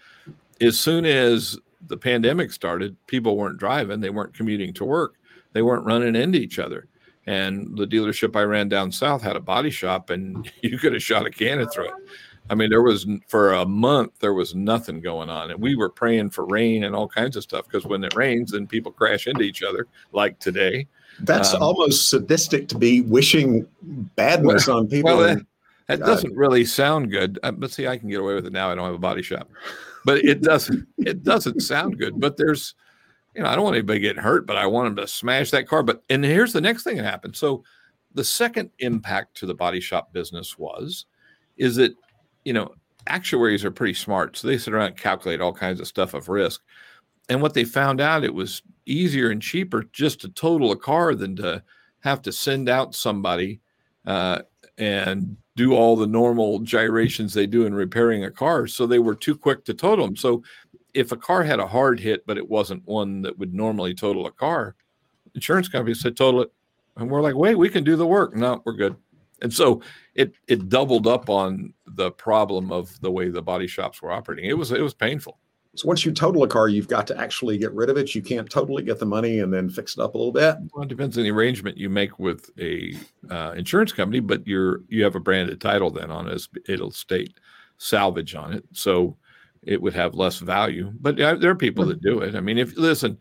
As 0.60 0.78
soon 0.80 1.06
as 1.06 1.58
the 1.88 1.98
pandemic 1.98 2.52
started, 2.52 2.96
people 3.08 3.38
weren't 3.38 3.58
driving, 3.58 4.02
they 4.02 4.10
weren't 4.12 4.34
commuting 4.36 4.74
to 4.74 4.86
work, 4.86 5.16
they 5.54 5.62
weren't 5.64 5.86
running 5.86 6.16
into 6.16 6.38
each 6.38 6.60
other. 6.60 6.88
And 7.26 7.78
the 7.78 7.86
dealership 7.88 8.36
I 8.36 8.44
ran 8.44 8.68
down 8.68 8.92
south 8.92 9.22
had 9.22 9.36
a 9.36 9.40
body 9.40 9.70
shop, 9.72 10.10
and 10.10 10.52
you 10.62 10.78
could 10.78 10.94
have 10.94 11.02
shot 11.04 11.26
a 11.26 11.30
cannon 11.32 11.70
through 11.70 11.86
it. 11.86 11.94
I 12.50 12.56
mean, 12.56 12.70
there 12.70 12.82
was 12.82 13.06
for 13.28 13.54
a 13.54 13.66
month 13.66 14.14
there 14.20 14.34
was 14.34 14.54
nothing 14.56 15.00
going 15.00 15.30
on, 15.30 15.52
and 15.52 15.62
we 15.62 15.76
were 15.76 15.90
praying 15.90 16.32
for 16.32 16.46
rain 16.46 16.84
and 16.84 16.96
all 16.96 17.08
kinds 17.08 17.38
of 17.38 17.44
stuff 17.44 17.66
because 17.66 17.86
when 17.86 18.04
it 18.04 18.16
rains, 18.16 18.52
then 18.52 18.68
people 18.68 18.92
crash 18.92 19.28
into 19.28 19.42
each 19.42 19.64
other, 19.64 19.88
like 20.12 20.40
today. 20.40 20.88
That's 21.22 21.54
Um, 21.54 21.62
almost 21.62 22.10
sadistic 22.10 22.68
to 22.70 22.78
be 22.78 23.02
wishing 23.02 23.68
badness 24.16 24.68
on 24.68 24.88
people. 24.88 25.16
Well, 25.18 25.38
That 25.88 26.00
God. 26.00 26.06
doesn't 26.06 26.36
really 26.36 26.66
sound 26.66 27.12
good. 27.12 27.38
Uh, 27.44 27.52
but 27.52 27.72
see, 27.72 27.88
I 27.88 27.98
can 27.98 28.10
get 28.10 28.20
away 28.22 28.34
with 28.36 28.46
it 28.46 28.54
now. 28.54 28.72
I 28.72 28.76
don't 28.76 28.86
have 28.86 28.96
a 28.96 29.00
body 29.00 29.22
shop, 29.22 29.50
but 30.06 30.18
it 30.20 30.42
doesn't. 30.42 30.88
it 30.98 31.24
doesn't 31.24 31.62
sound 31.62 31.98
good. 32.00 32.20
But 32.20 32.38
there's, 32.38 32.76
you 33.36 33.44
know, 33.44 33.50
I 33.50 33.56
don't 33.56 33.64
want 33.64 33.76
anybody 33.76 34.00
getting 34.00 34.22
hurt, 34.24 34.46
but 34.48 34.58
I 34.58 34.66
want 34.66 34.88
them 34.88 35.06
to 35.06 35.08
smash 35.08 35.52
that 35.52 35.68
car. 35.68 35.84
But 35.84 36.04
and 36.10 36.24
here's 36.24 36.54
the 36.54 36.62
next 36.62 36.84
thing 36.84 36.98
that 36.98 37.04
happened. 37.06 37.36
So, 37.36 37.64
the 38.14 38.24
second 38.24 38.72
impact 38.80 39.36
to 39.38 39.46
the 39.46 39.54
body 39.54 39.80
shop 39.80 40.12
business 40.12 40.58
was, 40.58 41.06
is 41.58 41.76
that, 41.78 41.94
you 42.46 42.54
know, 42.54 42.74
actuaries 43.08 43.66
are 43.66 43.72
pretty 43.72 43.94
smart, 43.94 44.38
so 44.38 44.48
they 44.48 44.58
sit 44.58 44.74
around 44.74 44.88
and 44.88 44.98
calculate 44.98 45.42
all 45.42 45.54
kinds 45.54 45.80
of 45.80 45.88
stuff 45.88 46.14
of 46.14 46.30
risk. 46.30 46.62
And 47.30 47.42
what 47.42 47.54
they 47.54 47.64
found 47.64 48.02
out, 48.02 48.24
it 48.24 48.34
was 48.34 48.62
easier 48.86 49.30
and 49.30 49.42
cheaper 49.42 49.86
just 49.94 50.22
to 50.22 50.30
total 50.30 50.72
a 50.72 50.78
car 50.78 51.16
than 51.16 51.36
to 51.38 51.64
have 52.02 52.22
to 52.24 52.32
send 52.32 52.68
out 52.68 52.96
somebody 52.96 53.62
uh, 54.06 54.42
and 54.78 55.38
do 55.56 55.74
all 55.76 55.96
the 55.96 56.08
normal 56.08 56.60
gyrations 56.60 57.34
they 57.34 57.46
do 57.46 57.66
in 57.66 57.74
repairing 57.74 58.24
a 58.24 58.32
car. 58.32 58.68
So 58.68 58.86
they 58.86 59.00
were 59.00 59.16
too 59.16 59.36
quick 59.36 59.64
to 59.66 59.74
total 59.74 60.06
them. 60.06 60.16
So 60.16 60.44
if 60.94 61.12
a 61.12 61.18
car 61.18 61.44
had 61.44 61.60
a 61.60 61.68
hard 61.68 62.00
hit, 62.00 62.26
but 62.26 62.38
it 62.38 62.50
wasn't 62.50 62.88
one 62.88 63.22
that 63.22 63.38
would 63.38 63.54
normally 63.54 63.94
total 63.94 64.26
a 64.26 64.32
car, 64.32 64.76
insurance 65.36 65.68
companies 65.68 66.02
said 66.02 66.18
total 66.18 66.42
it. 66.42 66.52
And 66.98 67.10
we're 67.10 67.22
like, 67.22 67.36
wait, 67.36 67.56
we 67.56 67.70
can 67.70 67.84
do 67.84 67.96
the 67.96 68.08
work. 68.08 68.36
No, 68.36 68.62
we're 68.66 68.74
good. 68.74 68.96
And 69.42 69.54
so 69.54 69.82
it 70.16 70.34
it 70.48 70.70
doubled 70.70 71.08
up 71.08 71.30
on 71.30 71.74
the 71.86 72.12
problem 72.12 72.72
of 72.72 73.00
the 73.02 73.12
way 73.12 73.30
the 73.30 73.42
body 73.42 73.68
shops 73.68 74.02
were 74.02 74.12
operating. 74.12 74.46
It 74.46 74.58
was 74.58 74.72
it 74.72 74.82
was 74.82 74.94
painful. 74.94 75.40
so 75.76 75.88
once 75.88 76.06
you 76.06 76.12
total 76.12 76.44
a 76.44 76.48
car, 76.48 76.68
you've 76.68 76.88
got 76.88 77.08
to 77.08 77.18
actually 77.18 77.58
get 77.58 77.74
rid 77.74 77.90
of 77.90 77.98
it. 77.98 78.14
You 78.14 78.22
can't 78.22 78.50
totally 78.50 78.84
get 78.84 79.00
the 79.00 79.06
money 79.06 79.40
and 79.40 79.54
then 79.54 79.70
fix 79.70 79.98
it 79.98 80.02
up 80.02 80.16
a 80.16 80.18
little 80.18 80.34
bit. 80.34 80.58
Well, 80.74 80.84
it 80.84 80.90
depends 80.90 81.18
on 81.18 81.24
the 81.24 81.32
arrangement 81.32 81.78
you 81.78 81.90
make 81.90 82.20
with 82.20 82.50
a 82.60 82.94
uh, 83.30 83.54
insurance 83.56 83.94
company, 83.94 84.20
but 84.20 84.46
you're 84.46 84.82
you 84.90 85.04
have 85.04 85.16
a 85.16 85.20
branded 85.20 85.62
title 85.62 85.90
then 85.90 86.12
on 86.12 86.28
it. 86.28 86.48
It'll 86.68 86.92
state 86.92 87.34
salvage 87.78 88.36
on 88.36 88.54
it, 88.54 88.66
so 88.74 89.18
it 89.64 89.82
would 89.82 89.94
have 89.94 90.16
less 90.16 90.40
value. 90.40 90.92
But 91.00 91.18
there 91.18 91.50
are 91.50 91.56
people 91.56 91.86
that 91.86 92.02
do 92.02 92.20
it. 92.20 92.36
I 92.36 92.42
mean, 92.42 92.58
if 92.58 92.76
listen, 92.78 93.18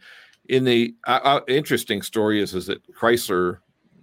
in 0.49 0.65
the 0.65 0.95
uh, 1.07 1.21
uh, 1.23 1.41
interesting 1.49 2.03
story 2.03 2.43
is 2.43 2.55
is 2.55 2.67
that 2.67 2.83
Chrysler. 2.95 3.59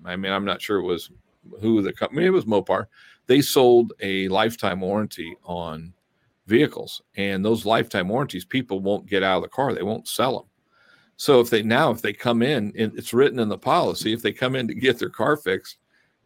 I 0.06 0.16
mean, 0.16 0.32
I'm 0.32 0.46
not 0.46 0.62
sure 0.62 0.78
it 0.78 0.84
was 0.84 1.12
who 1.62 1.82
the 1.82 1.94
company. 1.94 2.26
It 2.26 2.32
was 2.32 2.46
Mopar. 2.46 2.88
They 3.28 3.42
sold 3.42 3.94
a 4.02 4.28
lifetime 4.30 4.80
warranty 4.80 5.36
on 5.44 5.94
vehicles, 6.46 7.02
and 7.16 7.44
those 7.44 7.66
lifetime 7.66 8.08
warranties, 8.08 8.46
people 8.46 8.80
won't 8.80 9.06
get 9.06 9.24
out 9.24 9.38
of 9.38 9.44
the 9.44 9.50
car. 9.50 9.74
They 9.74 9.84
won't 9.84 10.08
sell 10.08 10.38
them. 10.38 10.48
So 11.18 11.40
if 11.40 11.50
they 11.50 11.64
now 11.64 11.92
if 11.92 12.02
they 12.02 12.14
come 12.14 12.42
in, 12.42 12.72
it's 12.76 13.14
written 13.14 13.40
in 13.40 13.50
the 13.50 13.58
policy, 13.58 14.14
if 14.14 14.22
they 14.22 14.32
come 14.32 14.56
in 14.56 14.68
to 14.68 14.74
get 14.76 15.00
their 15.00 15.10
car 15.10 15.36
fixed, 15.36 15.78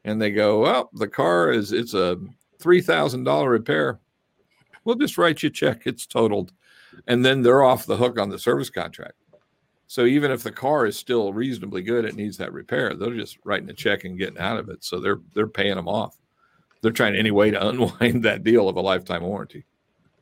and 0.03 0.21
they 0.21 0.31
go, 0.31 0.61
well, 0.61 0.89
the 0.93 1.07
car 1.07 1.51
is 1.51 1.71
it's 1.71 1.93
a 1.93 2.17
three 2.59 2.81
thousand 2.81 3.23
dollar 3.23 3.49
repair, 3.49 3.99
we'll 4.83 4.95
just 4.95 5.17
write 5.17 5.41
you 5.43 5.47
a 5.47 5.51
check. 5.51 5.83
It's 5.85 6.05
totaled, 6.05 6.51
and 7.07 7.25
then 7.25 7.41
they're 7.41 7.63
off 7.63 7.85
the 7.85 7.97
hook 7.97 8.19
on 8.19 8.29
the 8.29 8.37
service 8.37 8.69
contract. 8.69 9.13
So 9.91 10.05
even 10.05 10.31
if 10.31 10.41
the 10.41 10.53
car 10.53 10.86
is 10.86 10.95
still 10.95 11.33
reasonably 11.33 11.81
good, 11.81 12.05
it 12.05 12.15
needs 12.15 12.38
that 12.38 12.53
repair. 12.53 12.93
They're 12.93 13.13
just 13.13 13.38
writing 13.43 13.69
a 13.69 13.74
check 13.74 14.05
and 14.05 14.17
getting 14.17 14.38
out 14.38 14.57
of 14.57 14.69
it. 14.69 14.86
So 14.86 15.01
they're 15.01 15.19
they're 15.33 15.48
paying 15.48 15.75
them 15.75 15.89
off. 15.89 16.15
They're 16.81 16.93
trying 16.93 17.13
any 17.17 17.31
way 17.31 17.51
to 17.51 17.67
unwind 17.67 18.24
that 18.24 18.45
deal 18.45 18.69
of 18.69 18.77
a 18.77 18.81
lifetime 18.81 19.21
warranty. 19.21 19.65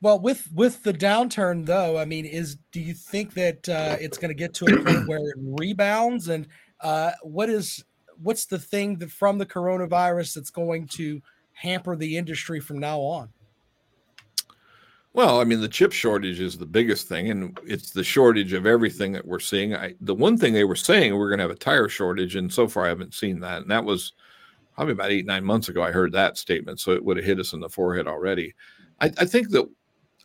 Well, 0.01 0.19
with 0.19 0.51
with 0.55 0.81
the 0.81 0.91
downturn 0.91 1.67
though, 1.67 1.99
I 1.99 2.05
mean, 2.05 2.25
is 2.25 2.57
do 2.71 2.81
you 2.81 2.95
think 2.95 3.35
that 3.35 3.69
uh, 3.69 3.97
it's 4.01 4.17
going 4.17 4.29
to 4.29 4.33
get 4.33 4.55
to 4.55 4.65
a 4.65 4.83
point 4.83 5.07
where 5.07 5.19
it 5.19 5.35
rebounds? 5.37 6.29
And 6.29 6.47
uh, 6.81 7.11
what 7.21 7.47
is 7.47 7.85
what's 8.23 8.47
the 8.47 8.57
thing 8.57 8.97
that 8.97 9.11
from 9.11 9.37
the 9.37 9.45
coronavirus 9.45 10.33
that's 10.33 10.49
going 10.49 10.87
to 10.93 11.21
hamper 11.51 11.95
the 11.95 12.17
industry 12.17 12.59
from 12.59 12.79
now 12.79 13.01
on? 13.01 13.29
Well, 15.13 15.41
I 15.41 15.43
mean, 15.43 15.59
the 15.59 15.67
chip 15.67 15.91
shortage 15.91 16.39
is 16.39 16.57
the 16.57 16.65
biggest 16.67 17.07
thing, 17.07 17.31
and 17.31 17.57
it's 17.65 17.91
the 17.91 18.03
shortage 18.03 18.53
of 18.53 18.65
everything 18.67 19.11
that 19.13 19.25
we're 19.25 19.39
seeing. 19.39 19.75
I, 19.75 19.95
the 20.01 20.13
one 20.13 20.37
thing 20.37 20.53
they 20.53 20.63
were 20.65 20.75
saying 20.75 21.17
we're 21.17 21.29
going 21.29 21.39
to 21.39 21.43
have 21.43 21.51
a 21.51 21.55
tire 21.55 21.89
shortage, 21.89 22.35
and 22.35 22.51
so 22.51 22.67
far 22.67 22.85
I 22.85 22.89
haven't 22.89 23.15
seen 23.15 23.39
that. 23.39 23.63
And 23.63 23.71
that 23.71 23.83
was 23.83 24.13
probably 24.75 24.93
about 24.93 25.11
eight 25.11 25.25
nine 25.25 25.43
months 25.43 25.67
ago. 25.67 25.81
I 25.81 25.91
heard 25.91 26.11
that 26.13 26.37
statement, 26.37 26.79
so 26.79 26.91
it 26.91 27.03
would 27.03 27.17
have 27.17 27.25
hit 27.25 27.39
us 27.39 27.53
in 27.53 27.59
the 27.59 27.69
forehead 27.69 28.07
already. 28.07 28.53
I, 29.01 29.07
I 29.17 29.25
think 29.25 29.49
that 29.49 29.67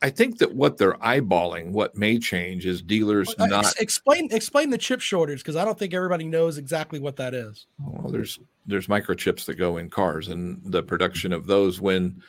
I 0.02 0.10
think 0.10 0.36
that 0.38 0.54
what 0.54 0.76
they're 0.76 0.98
eyeballing, 0.98 1.70
what 1.70 1.96
may 1.96 2.18
change, 2.18 2.66
is 2.66 2.82
dealers 2.82 3.34
Uh, 3.38 3.46
not. 3.46 3.74
explain 3.80 4.28
explain 4.32 4.68
the 4.68 4.76
chip 4.76 5.00
shortage 5.00 5.38
because 5.38 5.56
I 5.56 5.64
don't 5.64 5.78
think 5.78 5.94
everybody 5.94 6.24
knows 6.24 6.58
exactly 6.58 7.00
what 7.00 7.16
that 7.16 7.32
is. 7.32 7.66
Well, 7.78 8.12
there's 8.12 8.38
there's 8.66 8.86
microchips 8.86 9.46
that 9.46 9.54
go 9.54 9.78
in 9.78 9.88
cars, 9.88 10.28
and 10.28 10.60
the 10.64 10.82
production 10.82 11.32
of 11.32 11.46
those 11.46 11.80
when 11.80 12.22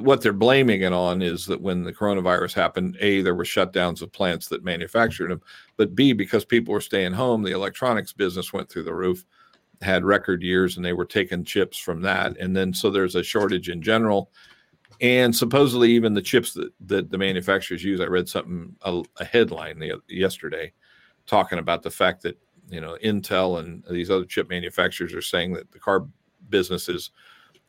what 0.00 0.22
they're 0.22 0.32
blaming 0.32 0.82
it 0.82 0.92
on 0.92 1.20
is 1.20 1.46
that 1.46 1.60
when 1.60 1.84
the 1.84 1.92
coronavirus 1.92 2.54
happened, 2.54 2.96
A, 3.00 3.20
there 3.20 3.34
were 3.34 3.44
shutdowns 3.44 4.00
of 4.00 4.12
plants 4.12 4.48
that 4.48 4.64
manufactured 4.64 5.28
them, 5.28 5.42
but 5.76 5.94
B, 5.94 6.12
because 6.12 6.44
people 6.44 6.72
were 6.72 6.80
staying 6.80 7.12
home, 7.12 7.42
the 7.42 7.52
electronics 7.52 8.12
business 8.12 8.52
went 8.52 8.70
through 8.70 8.84
the 8.84 8.94
roof, 8.94 9.24
had 9.82 10.04
record 10.04 10.42
years, 10.42 10.76
and 10.76 10.84
they 10.84 10.94
were 10.94 11.04
taking 11.04 11.44
chips 11.44 11.78
from 11.78 12.00
that. 12.02 12.36
And 12.38 12.56
then 12.56 12.72
so 12.72 12.90
there's 12.90 13.14
a 13.14 13.22
shortage 13.22 13.68
in 13.68 13.82
general. 13.82 14.30
And 15.00 15.36
supposedly, 15.36 15.92
even 15.92 16.14
the 16.14 16.22
chips 16.22 16.54
that, 16.54 16.72
that 16.86 17.10
the 17.10 17.18
manufacturers 17.18 17.84
use, 17.84 18.00
I 18.00 18.06
read 18.06 18.28
something, 18.28 18.74
a, 18.82 19.02
a 19.18 19.24
headline 19.24 19.78
the, 19.78 20.00
yesterday 20.08 20.72
talking 21.26 21.58
about 21.58 21.82
the 21.82 21.90
fact 21.90 22.22
that, 22.22 22.38
you 22.70 22.80
know, 22.80 22.96
Intel 23.04 23.60
and 23.60 23.84
these 23.90 24.10
other 24.10 24.24
chip 24.24 24.48
manufacturers 24.48 25.14
are 25.14 25.22
saying 25.22 25.52
that 25.52 25.70
the 25.70 25.78
car 25.78 26.06
business 26.48 26.88
is 26.88 27.10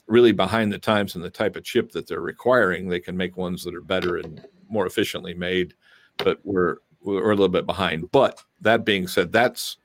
really 0.09 0.31
behind 0.31 0.73
the 0.73 0.79
times 0.79 1.15
and 1.15 1.23
the 1.23 1.29
type 1.29 1.55
of 1.55 1.63
chip 1.63 1.91
that 1.91 2.07
they're 2.07 2.19
requiring. 2.19 2.89
They 2.89 2.99
can 2.99 3.15
make 3.15 3.37
ones 3.37 3.63
that 3.63 3.75
are 3.75 3.81
better 3.81 4.17
and 4.17 4.45
more 4.67 4.85
efficiently 4.85 5.33
made, 5.33 5.75
but 6.17 6.39
we're 6.43 6.77
we're 7.01 7.31
a 7.31 7.35
little 7.35 7.47
bit 7.47 7.65
behind. 7.65 8.11
But 8.11 8.43
that 8.61 8.83
being 8.83 9.07
said, 9.07 9.31
that's 9.31 9.77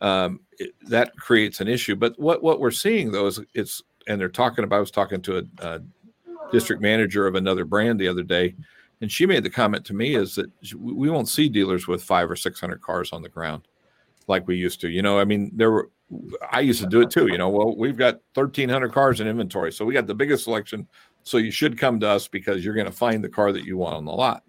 um, 0.00 0.40
it, 0.58 0.72
that 0.88 1.14
creates 1.16 1.60
an 1.60 1.68
issue. 1.68 1.96
But 1.96 2.18
what 2.18 2.42
what 2.42 2.60
we're 2.60 2.70
seeing 2.70 3.10
though 3.10 3.26
is 3.26 3.40
it's 3.54 3.82
and 4.08 4.20
they're 4.20 4.28
talking 4.28 4.64
about. 4.64 4.76
I 4.76 4.80
was 4.80 4.90
talking 4.90 5.20
to 5.22 5.38
a, 5.38 5.66
a 5.66 5.80
district 6.50 6.80
manager 6.80 7.26
of 7.26 7.34
another 7.34 7.64
brand 7.64 8.00
the 8.00 8.08
other 8.08 8.22
day, 8.22 8.54
and 9.00 9.10
she 9.10 9.26
made 9.26 9.44
the 9.44 9.50
comment 9.50 9.84
to 9.86 9.94
me 9.94 10.14
is 10.14 10.36
that 10.36 10.50
we 10.76 11.10
won't 11.10 11.28
see 11.28 11.48
dealers 11.48 11.88
with 11.88 12.02
five 12.02 12.30
or 12.30 12.36
six 12.36 12.60
hundred 12.60 12.80
cars 12.82 13.12
on 13.12 13.22
the 13.22 13.28
ground 13.28 13.66
like 14.28 14.46
we 14.46 14.56
used 14.56 14.80
to. 14.80 14.88
You 14.88 15.02
know, 15.02 15.18
I 15.18 15.24
mean, 15.24 15.50
there 15.54 15.70
were 15.70 15.90
I 16.50 16.60
used 16.60 16.80
to 16.80 16.88
do 16.88 17.00
it 17.00 17.10
too. 17.10 17.28
You 17.28 17.38
know, 17.38 17.48
well, 17.48 17.76
we've 17.76 17.96
got 17.96 18.20
1,300 18.34 18.92
cars 18.92 19.20
in 19.20 19.26
inventory, 19.26 19.72
so 19.72 19.84
we 19.84 19.94
got 19.94 20.06
the 20.06 20.14
biggest 20.14 20.44
selection. 20.44 20.86
So 21.22 21.38
you 21.38 21.50
should 21.50 21.78
come 21.78 22.00
to 22.00 22.08
us 22.08 22.28
because 22.28 22.64
you're 22.64 22.74
going 22.74 22.86
to 22.86 22.92
find 22.92 23.22
the 23.22 23.28
car 23.28 23.52
that 23.52 23.64
you 23.64 23.76
want 23.76 23.96
on 23.96 24.04
the 24.04 24.12
lot. 24.12 24.42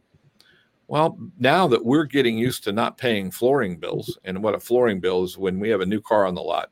Well, 0.87 1.17
now 1.39 1.67
that 1.67 1.83
we're 1.83 2.05
getting 2.05 2.37
used 2.37 2.63
to 2.65 2.71
not 2.71 2.97
paying 2.97 3.31
flooring 3.31 3.77
bills, 3.77 4.17
and 4.25 4.43
what 4.43 4.55
a 4.55 4.59
flooring 4.59 4.99
bill 4.99 5.23
is 5.23 5.37
when 5.37 5.59
we 5.59 5.69
have 5.69 5.81
a 5.81 5.85
new 5.85 6.01
car 6.01 6.25
on 6.25 6.35
the 6.35 6.41
lot, 6.41 6.71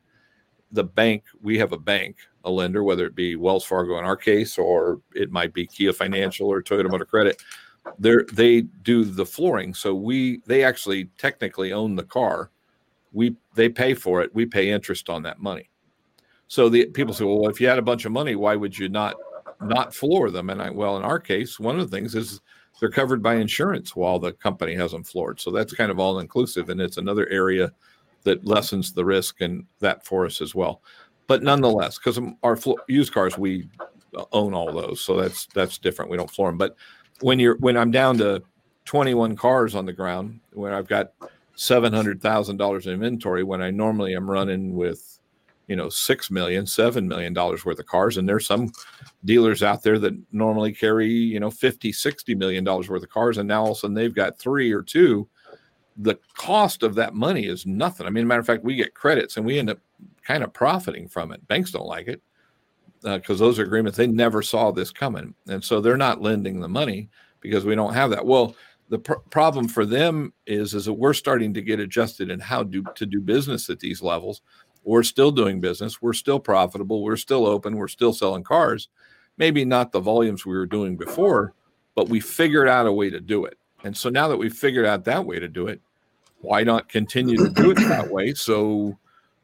the 0.71 0.83
bank, 0.83 1.23
we 1.41 1.57
have 1.57 1.71
a 1.71 1.77
bank, 1.77 2.17
a 2.43 2.51
lender, 2.51 2.83
whether 2.83 3.05
it 3.05 3.15
be 3.15 3.35
Wells 3.35 3.65
Fargo 3.65 3.97
in 3.99 4.05
our 4.05 4.15
case, 4.15 4.57
or 4.57 5.01
it 5.15 5.31
might 5.31 5.53
be 5.53 5.67
Kia 5.67 5.93
Financial 5.93 6.47
or 6.47 6.61
Toyota 6.61 6.89
Motor 6.89 7.05
Credit, 7.05 7.41
they 7.99 8.17
they 8.31 8.61
do 8.61 9.03
the 9.03 9.25
flooring. 9.25 9.73
So 9.73 9.93
we 9.95 10.41
they 10.45 10.63
actually 10.63 11.05
technically 11.17 11.73
own 11.73 11.95
the 11.95 12.03
car 12.03 12.51
we 13.11 13.35
they 13.55 13.69
pay 13.69 13.93
for 13.93 14.21
it 14.21 14.33
we 14.33 14.45
pay 14.45 14.69
interest 14.69 15.09
on 15.09 15.23
that 15.23 15.39
money. 15.39 15.69
So 16.47 16.69
the 16.69 16.85
people 16.87 17.13
say 17.13 17.25
well 17.25 17.49
if 17.49 17.61
you 17.61 17.67
had 17.67 17.79
a 17.79 17.83
bunch 17.83 18.05
of 18.05 18.11
money 18.11 18.35
why 18.35 18.55
would 18.55 18.77
you 18.77 18.89
not 18.89 19.15
not 19.61 19.93
floor 19.93 20.29
them? 20.29 20.49
And 20.49 20.61
i 20.61 20.69
well 20.69 20.97
in 20.97 21.03
our 21.03 21.19
case 21.19 21.59
one 21.59 21.79
of 21.79 21.89
the 21.89 21.95
things 21.95 22.15
is 22.15 22.41
they're 22.79 22.89
covered 22.89 23.21
by 23.21 23.35
insurance 23.35 23.95
while 23.95 24.17
the 24.17 24.33
company 24.33 24.73
has 24.75 24.91
them 24.91 25.03
floored. 25.03 25.39
So 25.39 25.51
that's 25.51 25.73
kind 25.73 25.91
of 25.91 25.99
all 25.99 26.19
inclusive 26.19 26.69
and 26.69 26.81
it's 26.81 26.97
another 26.97 27.27
area 27.29 27.71
that 28.23 28.45
lessens 28.45 28.93
the 28.93 29.05
risk 29.05 29.41
and 29.41 29.65
that 29.79 30.05
for 30.05 30.25
us 30.25 30.41
as 30.41 30.55
well. 30.55 30.81
But 31.27 31.43
nonetheless 31.43 31.97
because 31.97 32.19
our 32.43 32.57
used 32.87 33.13
cars 33.13 33.37
we 33.37 33.69
uh, 34.17 34.25
own 34.33 34.53
all 34.53 34.71
those 34.73 35.03
so 35.03 35.15
that's 35.15 35.47
that's 35.53 35.77
different. 35.77 36.11
We 36.11 36.17
don't 36.17 36.29
floor 36.29 36.49
them 36.49 36.57
but 36.57 36.75
when 37.21 37.39
you're 37.39 37.57
when 37.57 37.77
i'm 37.77 37.91
down 37.91 38.17
to 38.17 38.43
21 38.85 39.35
cars 39.35 39.75
on 39.75 39.85
the 39.85 39.93
ground 39.93 40.39
when 40.53 40.73
i've 40.73 40.87
got 40.87 41.11
seven 41.61 41.93
hundred 41.93 42.19
thousand 42.19 42.57
dollars 42.57 42.87
in 42.87 42.93
inventory 42.93 43.43
when 43.43 43.61
I 43.61 43.69
normally 43.69 44.15
am 44.15 44.29
running 44.29 44.73
with, 44.73 45.19
you 45.67 45.75
know, 45.75 45.89
six 45.89 46.31
million, 46.31 46.65
seven 46.65 47.07
million 47.07 47.33
dollars 47.33 47.63
worth 47.63 47.77
of 47.77 47.85
cars. 47.85 48.17
And 48.17 48.27
there's 48.27 48.47
some 48.47 48.71
dealers 49.25 49.61
out 49.61 49.83
there 49.83 49.99
that 49.99 50.17
normally 50.31 50.73
carry, 50.73 51.07
you 51.07 51.39
know, 51.39 51.51
50, 51.51 51.91
60 51.91 52.33
million 52.33 52.63
dollars 52.63 52.89
worth 52.89 53.03
of 53.03 53.09
cars. 53.11 53.37
And 53.37 53.47
now 53.47 53.61
all 53.61 53.71
of 53.71 53.77
a 53.77 53.79
sudden 53.79 53.93
they've 53.93 54.13
got 54.13 54.39
three 54.39 54.71
or 54.71 54.81
two. 54.81 55.29
The 55.97 56.17
cost 56.35 56.81
of 56.81 56.95
that 56.95 57.13
money 57.13 57.45
is 57.45 57.67
nothing. 57.67 58.07
I 58.07 58.09
mean, 58.09 58.25
matter 58.25 58.39
of 58.39 58.47
fact, 58.47 58.63
we 58.63 58.75
get 58.75 58.95
credits 58.95 59.37
and 59.37 59.45
we 59.45 59.59
end 59.59 59.69
up 59.69 59.77
kind 60.23 60.43
of 60.43 60.51
profiting 60.53 61.07
from 61.07 61.31
it. 61.31 61.47
Banks 61.47 61.69
don't 61.69 61.85
like 61.85 62.07
it 62.07 62.23
because 63.03 63.39
uh, 63.39 63.45
those 63.45 63.59
agreements 63.59 63.97
they 63.97 64.07
never 64.07 64.41
saw 64.41 64.71
this 64.71 64.89
coming, 64.89 65.35
and 65.47 65.63
so 65.63 65.79
they're 65.79 65.97
not 65.97 66.21
lending 66.21 66.59
the 66.59 66.69
money 66.69 67.09
because 67.39 67.65
we 67.65 67.75
don't 67.75 67.93
have 67.93 68.11
that. 68.11 68.25
Well, 68.25 68.55
the 68.91 68.99
pr- 68.99 69.13
problem 69.31 69.67
for 69.67 69.85
them 69.85 70.33
is 70.45 70.75
is 70.75 70.85
that 70.85 70.93
we're 70.93 71.13
starting 71.13 71.53
to 71.55 71.61
get 71.61 71.79
adjusted 71.79 72.29
in 72.29 72.39
how 72.39 72.61
do 72.61 72.83
to 72.95 73.05
do 73.07 73.19
business 73.19 73.69
at 73.69 73.79
these 73.79 74.03
levels. 74.03 74.41
We're 74.83 75.03
still 75.03 75.31
doing 75.31 75.59
business. 75.59 76.01
We're 76.01 76.13
still 76.13 76.39
profitable. 76.39 77.03
We're 77.03 77.15
still 77.15 77.45
open. 77.47 77.77
We're 77.77 77.87
still 77.87 78.13
selling 78.13 78.43
cars. 78.43 78.89
Maybe 79.37 79.65
not 79.65 79.91
the 79.91 79.99
volumes 79.99 80.45
we 80.45 80.53
were 80.53 80.67
doing 80.67 80.97
before 80.97 81.53
but 81.95 82.09
we 82.09 82.19
figured 82.19 82.67
out 82.67 82.87
a 82.87 82.91
way 82.91 83.09
to 83.09 83.19
do 83.19 83.45
it. 83.45 83.57
And 83.83 83.95
so 83.95 84.09
now 84.09 84.27
that 84.27 84.37
we've 84.37 84.53
figured 84.53 84.85
out 84.85 85.05
that 85.05 85.25
way 85.25 85.39
to 85.39 85.47
do 85.47 85.67
it 85.67 85.81
why 86.39 86.63
not 86.63 86.89
continue 86.89 87.37
to 87.37 87.49
do 87.49 87.69
it 87.69 87.75
that 87.75 88.09
way? 88.11 88.33
So 88.33 88.97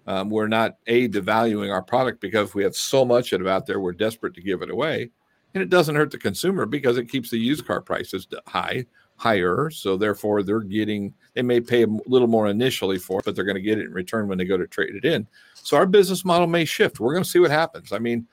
um, 0.07 0.31
we're 0.31 0.47
not 0.47 0.77
a 0.87 1.07
devaluing 1.07 1.71
our 1.71 1.83
product 1.83 2.21
because 2.21 2.55
we 2.55 2.63
have 2.63 2.75
so 2.75 3.05
much 3.05 3.33
of 3.33 3.41
it 3.41 3.47
out 3.47 3.67
there 3.67 3.79
we're 3.79 3.91
desperate 3.91 4.33
to 4.33 4.41
give 4.41 4.63
it 4.63 4.71
away. 4.71 5.11
And 5.53 5.61
it 5.61 5.69
doesn't 5.69 5.95
hurt 5.95 6.09
the 6.09 6.17
consumer 6.17 6.65
because 6.65 6.97
it 6.97 7.09
keeps 7.09 7.29
the 7.29 7.37
used 7.37 7.67
car 7.67 7.81
prices 7.81 8.27
high 8.47 8.85
higher. 9.17 9.69
So 9.69 9.97
therefore, 9.97 10.43
they're 10.43 10.61
getting 10.61 11.13
they 11.33 11.41
may 11.41 11.59
pay 11.59 11.83
a 11.83 11.87
little 12.05 12.27
more 12.27 12.47
initially 12.47 12.97
for 12.97 13.19
it, 13.19 13.25
but 13.25 13.35
they're 13.35 13.43
going 13.43 13.55
to 13.55 13.61
get 13.61 13.77
it 13.77 13.85
in 13.85 13.93
return 13.93 14.27
when 14.27 14.37
they 14.37 14.45
go 14.45 14.57
to 14.57 14.65
trade 14.65 14.95
it 14.95 15.05
in. 15.05 15.27
So 15.53 15.75
our 15.75 15.85
business 15.85 16.23
model 16.23 16.47
may 16.47 16.65
shift. 16.65 16.99
We're 16.99 17.13
going 17.13 17.23
to 17.23 17.29
see 17.29 17.39
what 17.39 17.51
happens. 17.51 17.91
I 17.91 17.99
mean, 17.99 18.27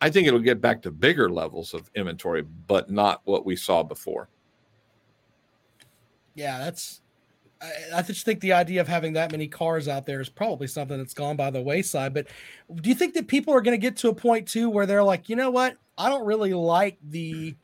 I 0.00 0.10
think 0.10 0.26
it'll 0.26 0.40
get 0.40 0.60
back 0.60 0.82
to 0.82 0.90
bigger 0.90 1.28
levels 1.28 1.74
of 1.74 1.90
inventory, 1.94 2.42
but 2.42 2.90
not 2.90 3.20
what 3.24 3.44
we 3.44 3.56
saw 3.56 3.82
before. 3.82 4.28
Yeah, 6.34 6.58
that's. 6.58 7.02
I, 7.60 7.72
I 7.96 8.02
just 8.02 8.24
think 8.24 8.40
the 8.40 8.52
idea 8.52 8.80
of 8.80 8.86
having 8.86 9.12
that 9.14 9.32
many 9.32 9.48
cars 9.48 9.88
out 9.88 10.06
there 10.06 10.20
is 10.20 10.28
probably 10.28 10.68
something 10.68 10.96
that's 10.96 11.14
gone 11.14 11.36
by 11.36 11.50
the 11.50 11.60
wayside. 11.60 12.14
But 12.14 12.28
do 12.76 12.88
you 12.88 12.94
think 12.94 13.14
that 13.14 13.26
people 13.26 13.52
are 13.52 13.60
going 13.60 13.78
to 13.78 13.84
get 13.84 13.96
to 13.98 14.08
a 14.08 14.14
point 14.14 14.46
too 14.46 14.70
where 14.70 14.86
they're 14.86 15.02
like, 15.02 15.28
you 15.28 15.34
know 15.34 15.50
what, 15.50 15.76
I 15.96 16.08
don't 16.08 16.24
really 16.24 16.54
like 16.54 16.98
the 17.02 17.56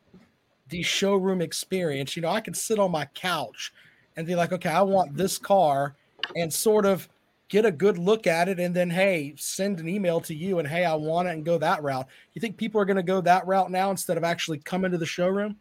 the 0.75 0.83
showroom 0.83 1.41
experience. 1.41 2.17
You 2.17 2.23
know, 2.23 2.31
I 2.31 2.41
can 2.41 2.53
sit 2.53 2.81
on 2.81 2.91
my 2.91 3.05
couch 3.15 3.73
and 4.17 4.27
be 4.27 4.35
like, 4.35 4.53
okay, 4.53 4.71
I 4.71 4.83
want 4.83 5.17
this 5.17 5.39
car 5.39 5.95
and 6.35 6.53
sort 6.53 6.85
of 6.85 7.09
get 7.49 7.65
a 7.65 7.71
good 7.71 7.97
look 7.97 8.27
at 8.27 8.49
it 8.49 8.59
and 8.59 8.75
then 8.75 8.91
hey, 8.91 9.35
send 9.37 9.79
an 9.79 9.89
email 9.89 10.21
to 10.23 10.35
you 10.35 10.59
and 10.59 10.67
hey, 10.67 10.85
I 10.85 10.95
want 10.95 11.29
it 11.29 11.31
and 11.31 11.45
go 11.45 11.59
that 11.59 11.81
route. 11.85 12.09
You 12.33 12.41
think 12.41 12.57
people 12.57 12.81
are 12.81 12.85
going 12.85 12.97
to 12.97 13.05
go 13.05 13.21
that 13.21 13.47
route 13.47 13.71
now 13.71 13.93
instead 13.93 14.17
of 14.17 14.25
actually 14.25 14.59
coming 14.59 14.91
to 14.91 14.99
the 14.99 15.07
showroom? 15.07 15.55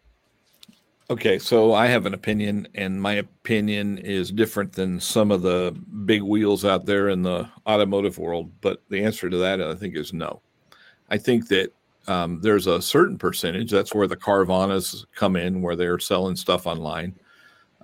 Okay, 1.12 1.38
so 1.38 1.75
I 1.75 1.86
have 1.86 2.08
an 2.08 2.15
opinion, 2.15 2.67
and 2.74 3.00
my 3.00 3.13
opinion 3.13 4.00
is 4.00 4.32
different 4.32 4.74
than 4.74 5.00
some 5.00 5.29
of 5.29 5.43
the 5.43 5.75
big 6.05 6.24
wheels 6.24 6.65
out 6.65 6.88
there 6.88 7.10
in 7.10 7.22
the 7.22 7.48
automotive 7.67 8.17
world. 8.17 8.50
But 8.62 8.82
the 8.89 9.03
answer 9.03 9.29
to 9.29 9.38
that, 9.38 9.62
I 9.62 9.75
think, 9.75 9.96
is 9.96 10.12
no. 10.12 10.41
I 11.10 11.20
think 11.20 11.50
that 11.50 11.72
um, 12.07 12.39
there's 12.41 12.67
a 12.67 12.81
certain 12.81 13.17
percentage. 13.17 13.72
That's 13.72 13.93
where 13.93 14.07
the 14.07 14.15
Carvanas 14.15 15.05
come 15.15 15.36
in, 15.36 15.62
where 15.62 15.75
they're 15.75 16.00
selling 16.00 16.36
stuff 16.36 16.67
online. 16.67 17.15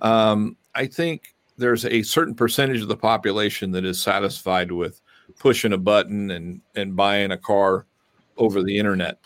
Um, 0.00 0.56
I 0.74 0.86
think 0.86 1.34
there's 1.56 1.84
a 1.84 2.02
certain 2.02 2.34
percentage 2.34 2.82
of 2.82 2.88
the 2.88 2.96
population 2.96 3.70
that 3.72 3.84
is 3.84 4.00
satisfied 4.00 4.72
with 4.72 5.00
pushing 5.38 5.72
a 5.72 5.78
button 5.78 6.30
and 6.30 6.60
and 6.74 6.96
buying 6.96 7.32
a 7.32 7.38
car 7.38 7.86
over 8.36 8.62
the 8.62 8.78
internet. 8.78 9.18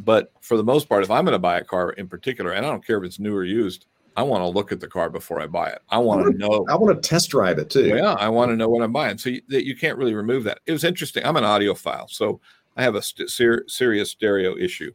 But 0.00 0.32
for 0.40 0.56
the 0.56 0.64
most 0.64 0.88
part, 0.88 1.04
if 1.04 1.10
I'm 1.10 1.24
going 1.24 1.34
to 1.34 1.38
buy 1.38 1.58
a 1.58 1.64
car 1.64 1.90
in 1.90 2.08
particular, 2.08 2.52
and 2.52 2.66
I 2.66 2.70
don't 2.70 2.84
care 2.84 2.98
if 2.98 3.04
it's 3.04 3.20
new 3.20 3.34
or 3.34 3.44
used, 3.44 3.86
I 4.16 4.22
want 4.22 4.42
to 4.42 4.48
look 4.48 4.72
at 4.72 4.80
the 4.80 4.88
car 4.88 5.10
before 5.10 5.40
I 5.40 5.46
buy 5.46 5.70
it. 5.70 5.80
I 5.88 5.98
want 5.98 6.26
to 6.26 6.36
know. 6.36 6.64
I 6.68 6.76
want 6.76 7.00
to 7.00 7.08
test 7.08 7.30
drive 7.30 7.58
it 7.58 7.70
too. 7.70 7.88
Yeah, 7.88 8.14
I 8.14 8.28
want 8.28 8.50
to 8.50 8.56
know 8.56 8.68
what 8.68 8.82
I'm 8.82 8.92
buying. 8.92 9.18
So 9.18 9.30
you, 9.30 9.42
that 9.48 9.64
you 9.64 9.76
can't 9.76 9.98
really 9.98 10.14
remove 10.14 10.44
that. 10.44 10.58
It 10.66 10.72
was 10.72 10.84
interesting. 10.84 11.24
I'm 11.24 11.36
an 11.36 11.44
audiophile, 11.44 12.10
so 12.10 12.40
I 12.76 12.82
have 12.82 12.94
a 12.94 13.02
st- 13.02 13.30
ser- 13.30 13.64
serious 13.68 14.10
stereo 14.10 14.56
issue. 14.56 14.92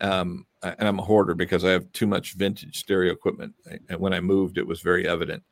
Um, 0.00 0.46
and 0.62 0.88
I'm 0.88 0.98
a 0.98 1.04
hoarder 1.04 1.34
because 1.34 1.64
I 1.64 1.70
have 1.70 1.90
too 1.92 2.06
much 2.06 2.34
vintage 2.34 2.78
stereo 2.78 3.12
equipment. 3.12 3.54
And 3.88 3.98
when 3.98 4.12
I 4.12 4.20
moved, 4.20 4.58
it 4.58 4.66
was 4.66 4.80
very 4.80 5.08
evident. 5.08 5.42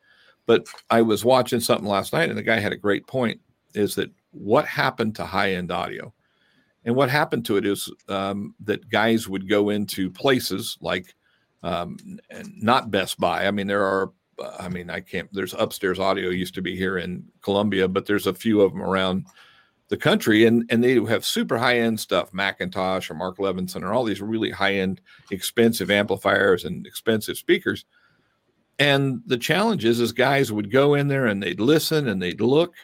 But 0.45 0.67
I 0.89 1.01
was 1.01 1.25
watching 1.25 1.59
something 1.59 1.87
last 1.87 2.13
night, 2.13 2.29
and 2.29 2.37
the 2.37 2.43
guy 2.43 2.59
had 2.59 2.71
a 2.71 2.77
great 2.77 3.05
point 3.07 3.39
is 3.73 3.95
that 3.95 4.09
what 4.31 4.65
happened 4.65 5.15
to 5.15 5.25
high 5.25 5.53
end 5.53 5.71
audio? 5.71 6.13
And 6.85 6.95
what 6.95 7.09
happened 7.09 7.45
to 7.47 7.57
it 7.57 7.65
is 7.65 7.91
um, 8.07 8.55
that 8.61 8.89
guys 8.89 9.27
would 9.27 9.49
go 9.49 9.69
into 9.69 10.09
places 10.09 10.77
like 10.79 11.13
um, 11.63 11.97
not 12.55 12.91
Best 12.91 13.19
Buy. 13.19 13.45
I 13.45 13.51
mean, 13.51 13.67
there 13.67 13.83
are, 13.83 14.11
I 14.57 14.69
mean, 14.69 14.89
I 14.89 15.01
can't, 15.01 15.27
there's 15.33 15.53
upstairs 15.53 15.99
audio 15.99 16.29
used 16.29 16.53
to 16.55 16.61
be 16.61 16.77
here 16.77 16.97
in 16.97 17.25
Columbia, 17.41 17.89
but 17.89 18.05
there's 18.05 18.27
a 18.27 18.33
few 18.33 18.61
of 18.61 18.71
them 18.71 18.81
around 18.81 19.25
the 19.89 19.97
country 19.97 20.45
and 20.45 20.65
and 20.69 20.83
they 20.83 20.95
have 21.05 21.25
super 21.25 21.57
high 21.57 21.79
end 21.79 21.99
stuff 21.99 22.31
McIntosh 22.31 23.09
or 23.09 23.13
Mark 23.13 23.37
Levinson 23.37 23.83
or 23.83 23.93
all 23.93 24.03
these 24.03 24.21
really 24.21 24.51
high 24.51 24.75
end 24.75 25.01
expensive 25.31 25.89
amplifiers 25.89 26.65
and 26.65 26.85
expensive 26.85 27.37
speakers 27.37 27.85
and 28.79 29.21
the 29.25 29.37
challenge 29.37 29.85
is 29.85 29.99
is 29.99 30.11
guys 30.11 30.51
would 30.51 30.71
go 30.71 30.93
in 30.93 31.07
there 31.07 31.25
and 31.25 31.41
they'd 31.41 31.59
listen 31.59 32.07
and 32.07 32.21
they'd 32.21 32.41
look 32.41 32.75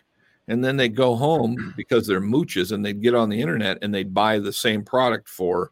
and 0.48 0.64
then 0.64 0.78
they'd 0.78 0.96
go 0.96 1.16
home 1.16 1.74
because 1.78 2.08
they're 2.08 2.22
mooches 2.22 2.72
and 2.72 2.86
they'd 2.86 3.04
get 3.04 3.16
on 3.16 3.30
the 3.30 3.42
internet 3.42 3.78
and 3.82 3.94
they'd 3.94 4.14
buy 4.14 4.40
the 4.40 4.54
same 4.54 4.84
product 4.84 5.28
for 5.28 5.72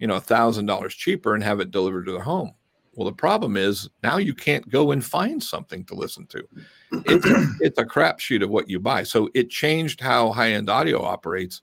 you 0.00 0.06
know, 0.06 0.16
a 0.16 0.20
thousand 0.20 0.66
dollars 0.66 0.94
cheaper 0.94 1.34
and 1.34 1.44
have 1.44 1.60
it 1.60 1.70
delivered 1.70 2.06
to 2.06 2.12
their 2.12 2.22
home. 2.22 2.52
Well, 3.00 3.08
the 3.08 3.16
problem 3.16 3.56
is 3.56 3.88
now 4.02 4.18
you 4.18 4.34
can't 4.34 4.68
go 4.68 4.90
and 4.90 5.02
find 5.02 5.42
something 5.42 5.86
to 5.86 5.94
listen 5.94 6.26
to. 6.26 6.46
It's 7.06 7.24
a, 7.24 7.46
it's 7.60 7.78
a 7.78 7.84
crapshoot 7.86 8.42
of 8.42 8.50
what 8.50 8.68
you 8.68 8.78
buy. 8.78 9.04
So 9.04 9.30
it 9.32 9.48
changed 9.48 10.02
how 10.02 10.32
high 10.32 10.52
end 10.52 10.68
audio 10.68 11.02
operates, 11.02 11.62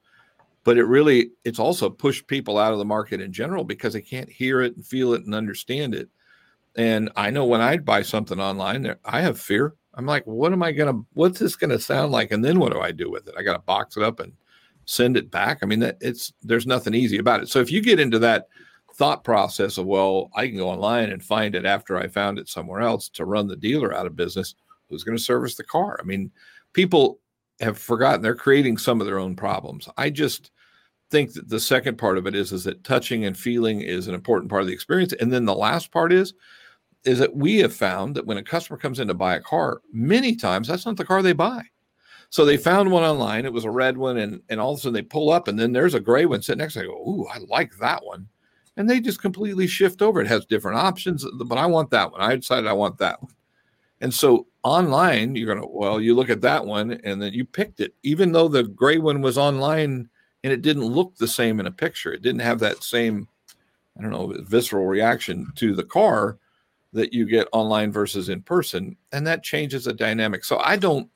but 0.63 0.79
it 0.79 0.85
really 0.85 1.29
it's 1.43 1.59
also 1.59 1.91
pushed 1.91 2.25
people 2.25 2.57
out 2.57 2.73
of 2.73 2.79
the 2.79 2.85
market 2.85 3.21
in 3.21 3.31
general 3.31 3.63
because 3.63 3.93
they 3.93 4.01
can't 4.01 4.27
hear 4.27 4.63
it 4.63 4.77
and 4.77 4.83
feel 4.83 5.13
it 5.13 5.25
and 5.25 5.35
understand 5.35 5.93
it. 5.93 6.09
And 6.75 7.11
I 7.15 7.29
know 7.29 7.45
when 7.45 7.61
I 7.61 7.77
buy 7.77 8.01
something 8.01 8.39
online, 8.39 8.95
I 9.05 9.21
have 9.21 9.39
fear. 9.39 9.75
I'm 9.93 10.07
like, 10.07 10.25
what 10.25 10.53
am 10.53 10.63
I 10.63 10.71
gonna? 10.71 11.03
What's 11.13 11.37
this 11.37 11.55
gonna 11.55 11.77
sound 11.77 12.11
like? 12.11 12.31
And 12.31 12.43
then 12.43 12.57
what 12.57 12.73
do 12.73 12.79
I 12.79 12.91
do 12.91 13.11
with 13.11 13.27
it? 13.27 13.35
I 13.37 13.43
got 13.43 13.53
to 13.53 13.59
box 13.59 13.95
it 13.95 14.01
up 14.01 14.19
and 14.21 14.33
send 14.85 15.15
it 15.15 15.29
back. 15.29 15.59
I 15.61 15.67
mean, 15.67 15.81
that 15.81 15.97
it's 16.01 16.33
there's 16.41 16.65
nothing 16.65 16.95
easy 16.95 17.19
about 17.19 17.43
it. 17.43 17.49
So 17.49 17.59
if 17.59 17.71
you 17.71 17.79
get 17.79 17.99
into 17.99 18.17
that 18.17 18.47
thought 18.97 19.23
process 19.23 19.77
of, 19.77 19.85
well, 19.85 20.31
I 20.35 20.47
can 20.47 20.57
go 20.57 20.69
online 20.69 21.11
and 21.11 21.23
find 21.23 21.53
it 21.53 21.65
after 21.65 21.97
I 21.97 22.07
found 22.07 22.39
it 22.39 22.49
somewhere 22.49 22.81
else 22.81 23.09
to 23.09 23.25
run 23.25 23.47
the 23.47 23.55
dealer 23.55 23.93
out 23.93 24.07
of 24.07 24.15
business. 24.15 24.55
Who's 24.89 25.03
going 25.03 25.17
to 25.17 25.23
service 25.23 25.55
the 25.55 25.63
car? 25.63 25.97
I 25.99 26.03
mean, 26.03 26.31
people 26.73 27.19
have 27.59 27.77
forgotten 27.77 28.21
they're 28.21 28.35
creating 28.35 28.77
some 28.77 28.99
of 28.99 29.07
their 29.07 29.19
own 29.19 29.35
problems. 29.35 29.87
I 29.97 30.09
just 30.09 30.51
think 31.11 31.33
that 31.33 31.47
the 31.47 31.59
second 31.59 31.97
part 31.97 32.17
of 32.17 32.25
it 32.25 32.35
is 32.35 32.51
is 32.51 32.63
that 32.63 32.83
touching 32.83 33.25
and 33.25 33.37
feeling 33.37 33.81
is 33.81 34.07
an 34.07 34.15
important 34.15 34.49
part 34.49 34.61
of 34.61 34.67
the 34.67 34.73
experience. 34.73 35.13
And 35.13 35.31
then 35.31 35.45
the 35.45 35.55
last 35.55 35.91
part 35.91 36.11
is 36.11 36.33
is 37.03 37.19
that 37.19 37.35
we 37.35 37.57
have 37.57 37.73
found 37.73 38.15
that 38.15 38.25
when 38.25 38.37
a 38.37 38.43
customer 38.43 38.77
comes 38.77 38.99
in 38.99 39.07
to 39.07 39.13
buy 39.13 39.35
a 39.35 39.41
car, 39.41 39.81
many 39.93 40.35
times 40.35 40.67
that's 40.67 40.85
not 40.85 40.97
the 40.97 41.05
car 41.05 41.21
they 41.21 41.33
buy. 41.33 41.61
So 42.29 42.43
they 42.43 42.57
found 42.57 42.91
one 42.91 43.03
online. 43.03 43.45
It 43.45 43.53
was 43.53 43.63
a 43.63 43.71
red 43.71 43.97
one, 43.97 44.17
and 44.17 44.41
and 44.49 44.59
all 44.59 44.73
of 44.73 44.79
a 44.79 44.81
sudden 44.81 44.93
they 44.93 45.01
pull 45.01 45.29
up, 45.29 45.47
and 45.47 45.57
then 45.57 45.71
there's 45.71 45.93
a 45.93 45.99
gray 45.99 46.25
one 46.25 46.41
sitting 46.41 46.59
next. 46.59 46.73
to 46.73 46.83
go, 46.83 46.93
ooh, 46.93 47.27
I 47.31 47.37
like 47.47 47.77
that 47.77 48.03
one 48.03 48.27
and 48.77 48.89
they 48.89 48.99
just 48.99 49.21
completely 49.21 49.67
shift 49.67 50.01
over. 50.01 50.21
It 50.21 50.27
has 50.27 50.45
different 50.45 50.77
options, 50.77 51.25
but 51.45 51.57
I 51.57 51.65
want 51.65 51.89
that 51.89 52.11
one. 52.11 52.21
I 52.21 52.35
decided 52.35 52.67
I 52.67 52.73
want 52.73 52.99
that 52.99 53.21
one. 53.21 53.33
And 53.99 54.13
so 54.13 54.45
online, 54.63 55.35
you're 55.35 55.53
going 55.53 55.61
to, 55.61 55.67
well, 55.67 55.99
you 55.99 56.13
look 56.13 56.29
at 56.29 56.41
that 56.41 56.63
one 56.63 57.01
and 57.03 57.19
then 57.21 57.33
you 57.33 57.43
picked 57.43 57.79
it, 57.79 57.95
even 58.03 58.31
though 58.31 58.47
the 58.47 58.63
gray 58.63 58.99
one 58.99 59.21
was 59.21 59.37
online 59.37 60.07
and 60.43 60.53
it 60.53 60.61
didn't 60.61 60.85
look 60.85 61.15
the 61.15 61.27
same 61.27 61.59
in 61.59 61.65
a 61.65 61.71
picture. 61.71 62.13
It 62.13 62.21
didn't 62.21 62.41
have 62.41 62.59
that 62.59 62.83
same, 62.83 63.27
I 63.97 64.03
don't 64.03 64.11
know, 64.11 64.35
visceral 64.41 64.85
reaction 64.85 65.51
to 65.55 65.73
the 65.73 65.83
car 65.83 66.37
that 66.93 67.11
you 67.11 67.25
get 67.25 67.47
online 67.51 67.91
versus 67.91 68.29
in 68.29 68.43
person. 68.43 68.95
And 69.11 69.25
that 69.25 69.43
changes 69.43 69.85
the 69.85 69.93
dynamic. 69.93 70.45
So 70.45 70.59
I 70.59 70.77
don't, 70.77 71.09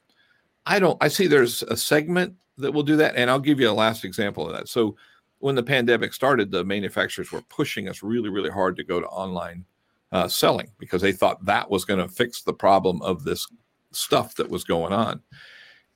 I 0.65 0.79
don't, 0.79 0.97
I 1.01 1.07
see 1.07 1.27
there's 1.27 1.61
a 1.63 1.77
segment 1.77 2.35
that 2.57 2.71
will 2.71 2.83
do 2.83 2.95
that. 2.97 3.15
And 3.15 3.29
I'll 3.29 3.39
give 3.39 3.59
you 3.59 3.69
a 3.69 3.71
last 3.71 4.03
example 4.03 4.47
of 4.47 4.53
that. 4.53 4.67
So 4.67 4.95
when 5.41 5.55
the 5.55 5.63
pandemic 5.63 6.13
started, 6.13 6.51
the 6.51 6.63
manufacturers 6.63 7.31
were 7.31 7.41
pushing 7.43 7.89
us 7.89 8.03
really, 8.03 8.29
really 8.29 8.49
hard 8.49 8.75
to 8.77 8.83
go 8.83 8.99
to 8.99 9.07
online 9.07 9.65
uh, 10.11 10.27
selling 10.27 10.71
because 10.77 11.01
they 11.01 11.11
thought 11.11 11.45
that 11.45 11.69
was 11.69 11.85
going 11.85 11.99
to 11.99 12.07
fix 12.07 12.41
the 12.41 12.53
problem 12.53 13.01
of 13.01 13.23
this 13.23 13.47
stuff 13.91 14.35
that 14.35 14.49
was 14.49 14.63
going 14.63 14.93
on. 14.93 15.21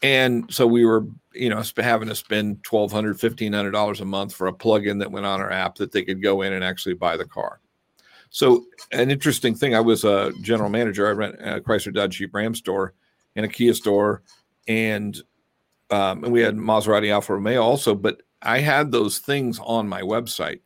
And 0.01 0.53
so 0.53 0.67
we 0.67 0.85
were, 0.85 1.05
you 1.33 1.49
know, 1.49 1.63
having 1.77 2.09
to 2.09 2.15
spend 2.15 2.63
$1,200, 2.63 3.17
$1,500 3.17 4.01
a 4.01 4.05
month 4.05 4.33
for 4.33 4.47
a 4.47 4.53
plugin 4.53 4.99
that 4.99 5.11
went 5.11 5.25
on 5.25 5.39
our 5.39 5.51
app 5.51 5.75
that 5.75 5.91
they 5.91 6.03
could 6.03 6.21
go 6.21 6.41
in 6.41 6.53
and 6.53 6.63
actually 6.63 6.95
buy 6.95 7.17
the 7.17 7.25
car. 7.25 7.59
So, 8.29 8.65
an 8.91 9.11
interesting 9.11 9.55
thing, 9.55 9.75
I 9.75 9.79
was 9.79 10.03
a 10.03 10.33
general 10.41 10.69
manager. 10.69 11.07
I 11.07 11.11
ran 11.11 11.35
a 11.35 11.61
Chrysler 11.61 11.93
Dodge 11.93 12.17
Jeep 12.17 12.33
Ram 12.33 12.53
store 12.53 12.93
and 13.35 13.45
a 13.45 13.49
Kia 13.49 13.73
store, 13.73 14.23
and 14.67 15.15
um, 15.89 16.23
and 16.23 16.33
we 16.33 16.41
had 16.41 16.57
Maserati 16.57 17.11
Alfa 17.11 17.33
Romeo 17.33 17.61
also. 17.61 17.95
But 17.95 18.23
I 18.45 18.59
had 18.59 18.91
those 18.91 19.19
things 19.19 19.59
on 19.63 19.87
my 19.87 20.01
website. 20.01 20.59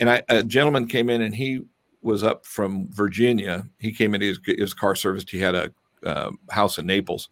And 0.00 0.08
I, 0.08 0.22
a 0.28 0.44
gentleman 0.44 0.86
came 0.86 1.10
in 1.10 1.22
and 1.22 1.34
he 1.34 1.62
was 2.02 2.22
up 2.22 2.46
from 2.46 2.88
Virginia. 2.90 3.66
He 3.78 3.92
came 3.92 4.14
in 4.14 4.20
his, 4.20 4.38
his 4.44 4.74
car 4.74 4.94
serviced. 4.94 5.30
He 5.30 5.38
had 5.38 5.54
a 5.54 5.72
uh, 6.04 6.30
house 6.50 6.78
in 6.78 6.86
Naples 6.86 7.28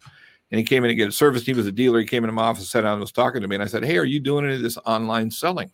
and 0.51 0.59
he 0.59 0.65
came 0.65 0.83
in 0.83 0.89
to 0.89 0.95
get 0.95 1.07
it 1.07 1.13
serviced. 1.13 1.45
He 1.45 1.53
was 1.53 1.67
a 1.67 1.71
dealer. 1.71 1.99
He 1.99 2.05
came 2.05 2.23
into 2.23 2.33
my 2.33 2.43
office, 2.43 2.69
sat 2.69 2.81
down, 2.81 2.93
and 2.93 3.01
was 3.01 3.11
talking 3.11 3.41
to 3.41 3.47
me. 3.47 3.55
And 3.55 3.63
I 3.63 3.67
said, 3.67 3.83
Hey, 3.83 3.97
are 3.97 4.05
you 4.05 4.19
doing 4.19 4.45
any 4.45 4.55
of 4.55 4.61
this 4.61 4.77
online 4.85 5.29
selling? 5.29 5.69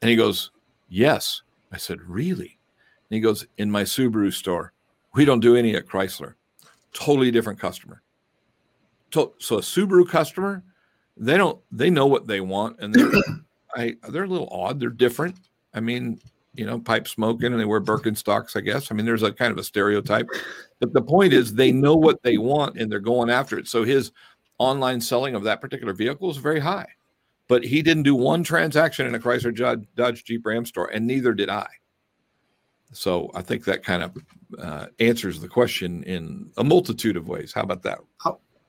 And 0.00 0.08
he 0.08 0.16
goes, 0.16 0.50
Yes. 0.88 1.42
I 1.72 1.76
said, 1.76 2.00
Really? 2.02 2.58
And 3.10 3.16
he 3.16 3.20
goes, 3.20 3.46
In 3.58 3.70
my 3.70 3.82
Subaru 3.82 4.32
store. 4.32 4.72
We 5.14 5.24
don't 5.24 5.40
do 5.40 5.56
any 5.56 5.74
at 5.74 5.86
Chrysler. 5.86 6.34
Totally 6.92 7.30
different 7.30 7.58
customer. 7.58 8.02
So, 9.12 9.34
so 9.38 9.56
a 9.56 9.60
Subaru 9.60 10.08
customer 10.08 10.62
they 11.16 11.36
don't 11.36 11.58
they 11.70 11.90
know 11.90 12.06
what 12.06 12.26
they 12.26 12.40
want 12.40 12.78
and 12.80 12.94
they're 12.94 13.10
I 13.76 13.96
they're 14.08 14.24
a 14.24 14.28
little 14.28 14.48
odd. 14.50 14.80
They're 14.80 14.88
different. 14.88 15.36
I 15.74 15.80
mean, 15.80 16.18
you 16.54 16.64
know, 16.64 16.78
pipe 16.78 17.06
smoking 17.06 17.52
and 17.52 17.60
they 17.60 17.64
wear 17.64 17.80
Birkenstocks, 17.80 18.56
I 18.56 18.60
guess. 18.60 18.90
I 18.90 18.94
mean, 18.94 19.04
there's 19.04 19.22
a 19.22 19.32
kind 19.32 19.52
of 19.52 19.58
a 19.58 19.64
stereotype. 19.64 20.28
But 20.80 20.92
the 20.92 21.02
point 21.02 21.32
is 21.32 21.54
they 21.54 21.72
know 21.72 21.94
what 21.94 22.22
they 22.22 22.38
want 22.38 22.76
and 22.78 22.90
they're 22.90 22.98
going 22.98 23.30
after 23.30 23.58
it. 23.58 23.68
So 23.68 23.84
his 23.84 24.12
online 24.58 25.00
selling 25.00 25.34
of 25.34 25.42
that 25.44 25.60
particular 25.60 25.92
vehicle 25.92 26.30
is 26.30 26.38
very 26.38 26.60
high. 26.60 26.88
But 27.48 27.62
he 27.62 27.82
didn't 27.82 28.02
do 28.02 28.14
one 28.14 28.42
transaction 28.42 29.06
in 29.06 29.14
a 29.14 29.18
Chrysler 29.18 29.86
Dodge 29.94 30.24
Jeep 30.24 30.44
Ram 30.44 30.66
store, 30.66 30.88
and 30.88 31.06
neither 31.06 31.32
did 31.32 31.48
I. 31.48 31.68
So 32.92 33.30
I 33.34 33.42
think 33.42 33.64
that 33.64 33.84
kind 33.84 34.02
of 34.02 34.16
uh, 34.58 34.86
answers 34.98 35.40
the 35.40 35.48
question 35.48 36.02
in 36.04 36.50
a 36.56 36.64
multitude 36.64 37.16
of 37.16 37.28
ways. 37.28 37.52
How 37.52 37.62
about 37.62 37.82
that? 37.84 37.98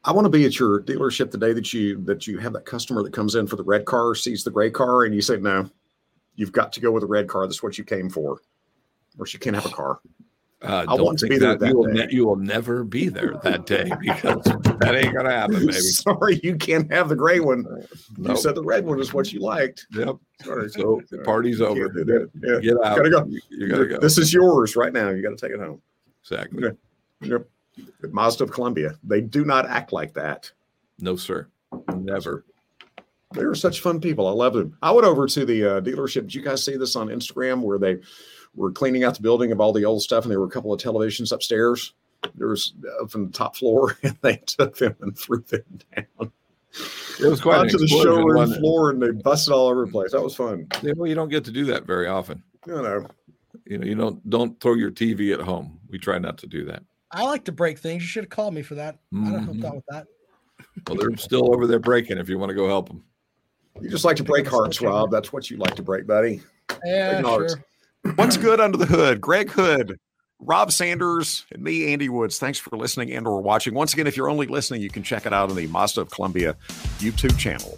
I 0.08 0.12
want 0.14 0.24
to 0.24 0.30
be 0.30 0.46
at 0.46 0.58
your 0.58 0.82
dealership 0.82 1.32
the 1.32 1.38
day 1.38 1.52
that 1.52 1.74
you 1.74 2.02
that 2.06 2.28
you 2.28 2.38
have 2.38 2.54
that 2.54 2.66
customer 2.66 3.04
that 3.04 3.12
comes 3.12 3.36
in 3.36 3.46
for 3.46 3.58
the 3.58 3.64
red 3.64 3.84
car, 3.84 4.16
sees 4.16 4.42
the 4.42 4.50
gray 4.50 4.72
car, 4.72 5.04
and 5.04 5.14
you 5.14 5.22
say, 5.22 5.36
"No, 5.36 5.70
you've 6.38 6.54
got 6.54 6.72
to 6.74 6.80
go 6.80 6.92
with 6.92 7.02
the 7.02 7.08
red 7.08 7.28
car. 7.28 7.46
That's 7.46 7.62
what 7.62 7.78
you 7.78 7.84
came 7.84 8.10
for, 8.10 8.40
or 9.20 9.26
she 9.26 9.38
can't 9.38 9.56
have 9.56 9.66
a 9.66 9.70
car." 9.70 10.00
Uh, 10.62 10.86
I 10.88 10.94
want 10.96 11.20
to 11.20 11.28
be 11.28 11.38
there 11.38 11.56
that, 11.56 11.68
you, 11.68 11.78
will 11.78 11.88
ne- 11.88 12.08
you 12.10 12.26
will 12.26 12.36
never 12.38 12.84
be 12.84 13.10
there 13.10 13.36
that 13.44 13.68
day 13.68 13.92
because 14.02 14.44
that 14.80 14.96
ain't 14.96 15.14
gonna 15.14 15.30
happen, 15.30 15.60
baby. 15.60 15.72
Sorry, 15.74 16.40
you 16.42 16.56
can't 16.56 16.92
have 16.92 17.10
the 17.10 17.16
gray 17.16 17.42
one. 17.42 17.64
Nope. 18.18 18.38
You 18.38 18.38
said 18.38 18.56
the 18.56 18.64
red 18.64 18.86
one 18.86 19.02
is 19.02 19.14
what 19.14 19.34
you 19.34 19.42
liked. 19.42 19.88
Yep. 19.92 20.16
Sorry. 20.44 20.70
So 20.70 21.02
the 21.12 21.20
party's 21.20 21.60
over. 21.60 21.92
Yeah. 22.42 22.60
Get 22.62 22.78
out. 22.84 22.96
You 22.96 23.04
gotta 23.04 23.10
go. 23.10 23.26
You, 23.26 23.42
you 23.50 23.68
gotta 23.68 23.86
go. 23.88 24.00
This 24.00 24.18
is 24.18 24.34
yours 24.34 24.78
right 24.78 24.94
now. 24.94 25.10
You 25.10 25.22
got 25.22 25.38
to 25.38 25.48
take 25.48 25.52
it 25.52 25.60
home. 25.60 25.82
Exactly. 26.24 26.66
Okay. 26.66 26.78
Yep. 27.22 27.48
Mazda 28.12 28.44
of 28.44 28.52
Columbia. 28.52 28.98
They 29.04 29.22
do 29.22 29.46
not 29.46 29.68
act 29.68 29.92
like 29.92 30.14
that. 30.14 30.52
No, 31.00 31.16
sir. 31.16 31.48
Never. 31.96 32.46
They 33.34 33.42
are 33.42 33.56
such 33.56 33.82
fun 33.82 34.00
people. 34.00 34.28
I 34.28 34.32
love 34.32 34.54
them. 34.54 34.78
I 34.82 34.92
went 34.92 35.06
over 35.06 35.28
to 35.28 35.46
the 35.46 35.64
uh, 35.64 35.82
dealership. 35.82 36.22
Did 36.22 36.36
you 36.36 36.42
guys 36.42 36.64
see 36.64 36.78
this 36.78 36.96
on 36.96 37.08
Instagram 37.08 37.62
where 37.62 37.78
they 37.78 37.98
were 38.56 38.72
cleaning 38.72 39.04
out 39.04 39.16
the 39.16 39.22
building 39.22 39.52
of 39.52 39.60
all 39.60 39.74
the 39.74 39.86
old 39.86 40.02
stuff 40.02 40.24
and 40.24 40.32
there 40.32 40.40
were 40.40 40.48
a 40.48 40.52
couple 40.52 40.74
of 40.74 40.82
televisions 40.82 41.32
upstairs? 41.32 41.94
There 42.36 42.48
was 42.48 42.74
up 43.02 43.12
from 43.12 43.28
the 43.28 43.34
top 43.34 43.56
floor 43.56 43.98
and 44.04 44.18
they 44.22 44.38
took 44.38 44.78
them 44.78 44.96
and 45.02 45.18
threw 45.18 45.42
them 45.42 45.64
down. 45.96 46.32
It 47.20 47.28
was 47.28 47.42
quite 47.42 47.70
to 47.70 47.78
the 47.78 47.88
showroom 47.88 48.54
floor 48.54 48.92
and 48.92 49.02
they 49.02 49.12
busted 49.12 49.54
all 49.54 49.68
over 49.68 49.86
the 49.86 49.92
place. 49.92 50.12
That 50.12 50.22
was 50.22 50.36
fun. 50.36 50.68
Yeah, 50.84 50.94
well, 50.96 51.08
you 51.08 51.16
don't 51.16 51.30
get 51.30 51.44
to 51.46 51.52
do 51.52 51.66
that 51.66 51.86
very 51.86 52.08
often. 52.08 52.44
You 52.68 52.82
know, 52.82 53.08
you 53.66 53.78
know, 53.78 53.86
you 53.88 53.96
don't 53.96 54.30
don't 54.30 54.60
throw 54.60 54.76
your 54.76 54.92
TV 54.92 55.34
at 55.34 55.42
home. 55.42 55.80
We 55.90 55.98
try 55.98 56.20
not 56.20 56.38
to 56.40 56.48
do 56.48 56.66
that. 56.66 56.84
I 57.12 57.24
like 57.24 57.46
to 57.46 57.52
break 57.52 57.80
things. 57.80 58.04
You 58.04 58.08
should 58.08 58.24
have 58.26 58.30
called 58.30 58.54
me 58.54 58.62
for 58.62 58.76
that. 58.76 58.96
Mm-hmm. 59.14 59.28
I 59.28 59.32
don't 59.32 59.44
help 59.44 59.66
out 59.66 59.76
with 59.76 59.86
that. 59.90 60.08
Well, 60.88 60.98
they're 60.98 61.16
still 61.18 61.54
over 61.54 61.68
there 61.68 61.80
breaking. 61.80 62.18
If 62.18 62.30
you 62.30 62.38
want 62.38 62.50
to 62.50 62.56
go 62.56 62.68
help 62.68 62.90
them, 62.90 63.04
you 63.82 63.90
just 63.90 64.06
like 64.06 64.18
to 64.18 64.24
break 64.24 64.48
hearts, 64.48 64.82
Rob. 64.82 65.12
That's 65.12 65.32
what 65.32 65.50
you 65.50 65.58
like 65.58 65.76
to 65.76 65.84
break, 65.84 66.08
buddy. 66.08 66.42
Yeah, 66.86 67.22
sure. 67.22 67.64
What's 68.16 68.38
good 68.38 68.60
under 68.60 68.78
the 68.78 68.86
hood? 68.86 69.22
Greg 69.22 69.50
Hood, 69.50 70.00
Rob 70.40 70.72
Sanders, 70.72 71.46
and 71.52 71.64
me, 71.64 71.94
Andy 71.94 72.10
Woods. 72.10 72.40
Thanks 72.40 72.60
for 72.60 72.76
listening 72.78 73.12
and/or 73.12 73.42
watching. 73.42 73.74
Once 73.74 73.94
again, 73.94 74.08
if 74.08 74.18
you're 74.18 74.30
only 74.30 74.48
listening, 74.48 74.82
you 74.82 74.90
can 74.90 75.04
check 75.04 75.26
it 75.26 75.34
out 75.34 75.50
on 75.50 75.56
the 75.56 75.68
Mazda 75.68 76.02
of 76.02 76.10
Columbia 76.10 76.56
YouTube 77.00 77.38
channel. 77.38 77.78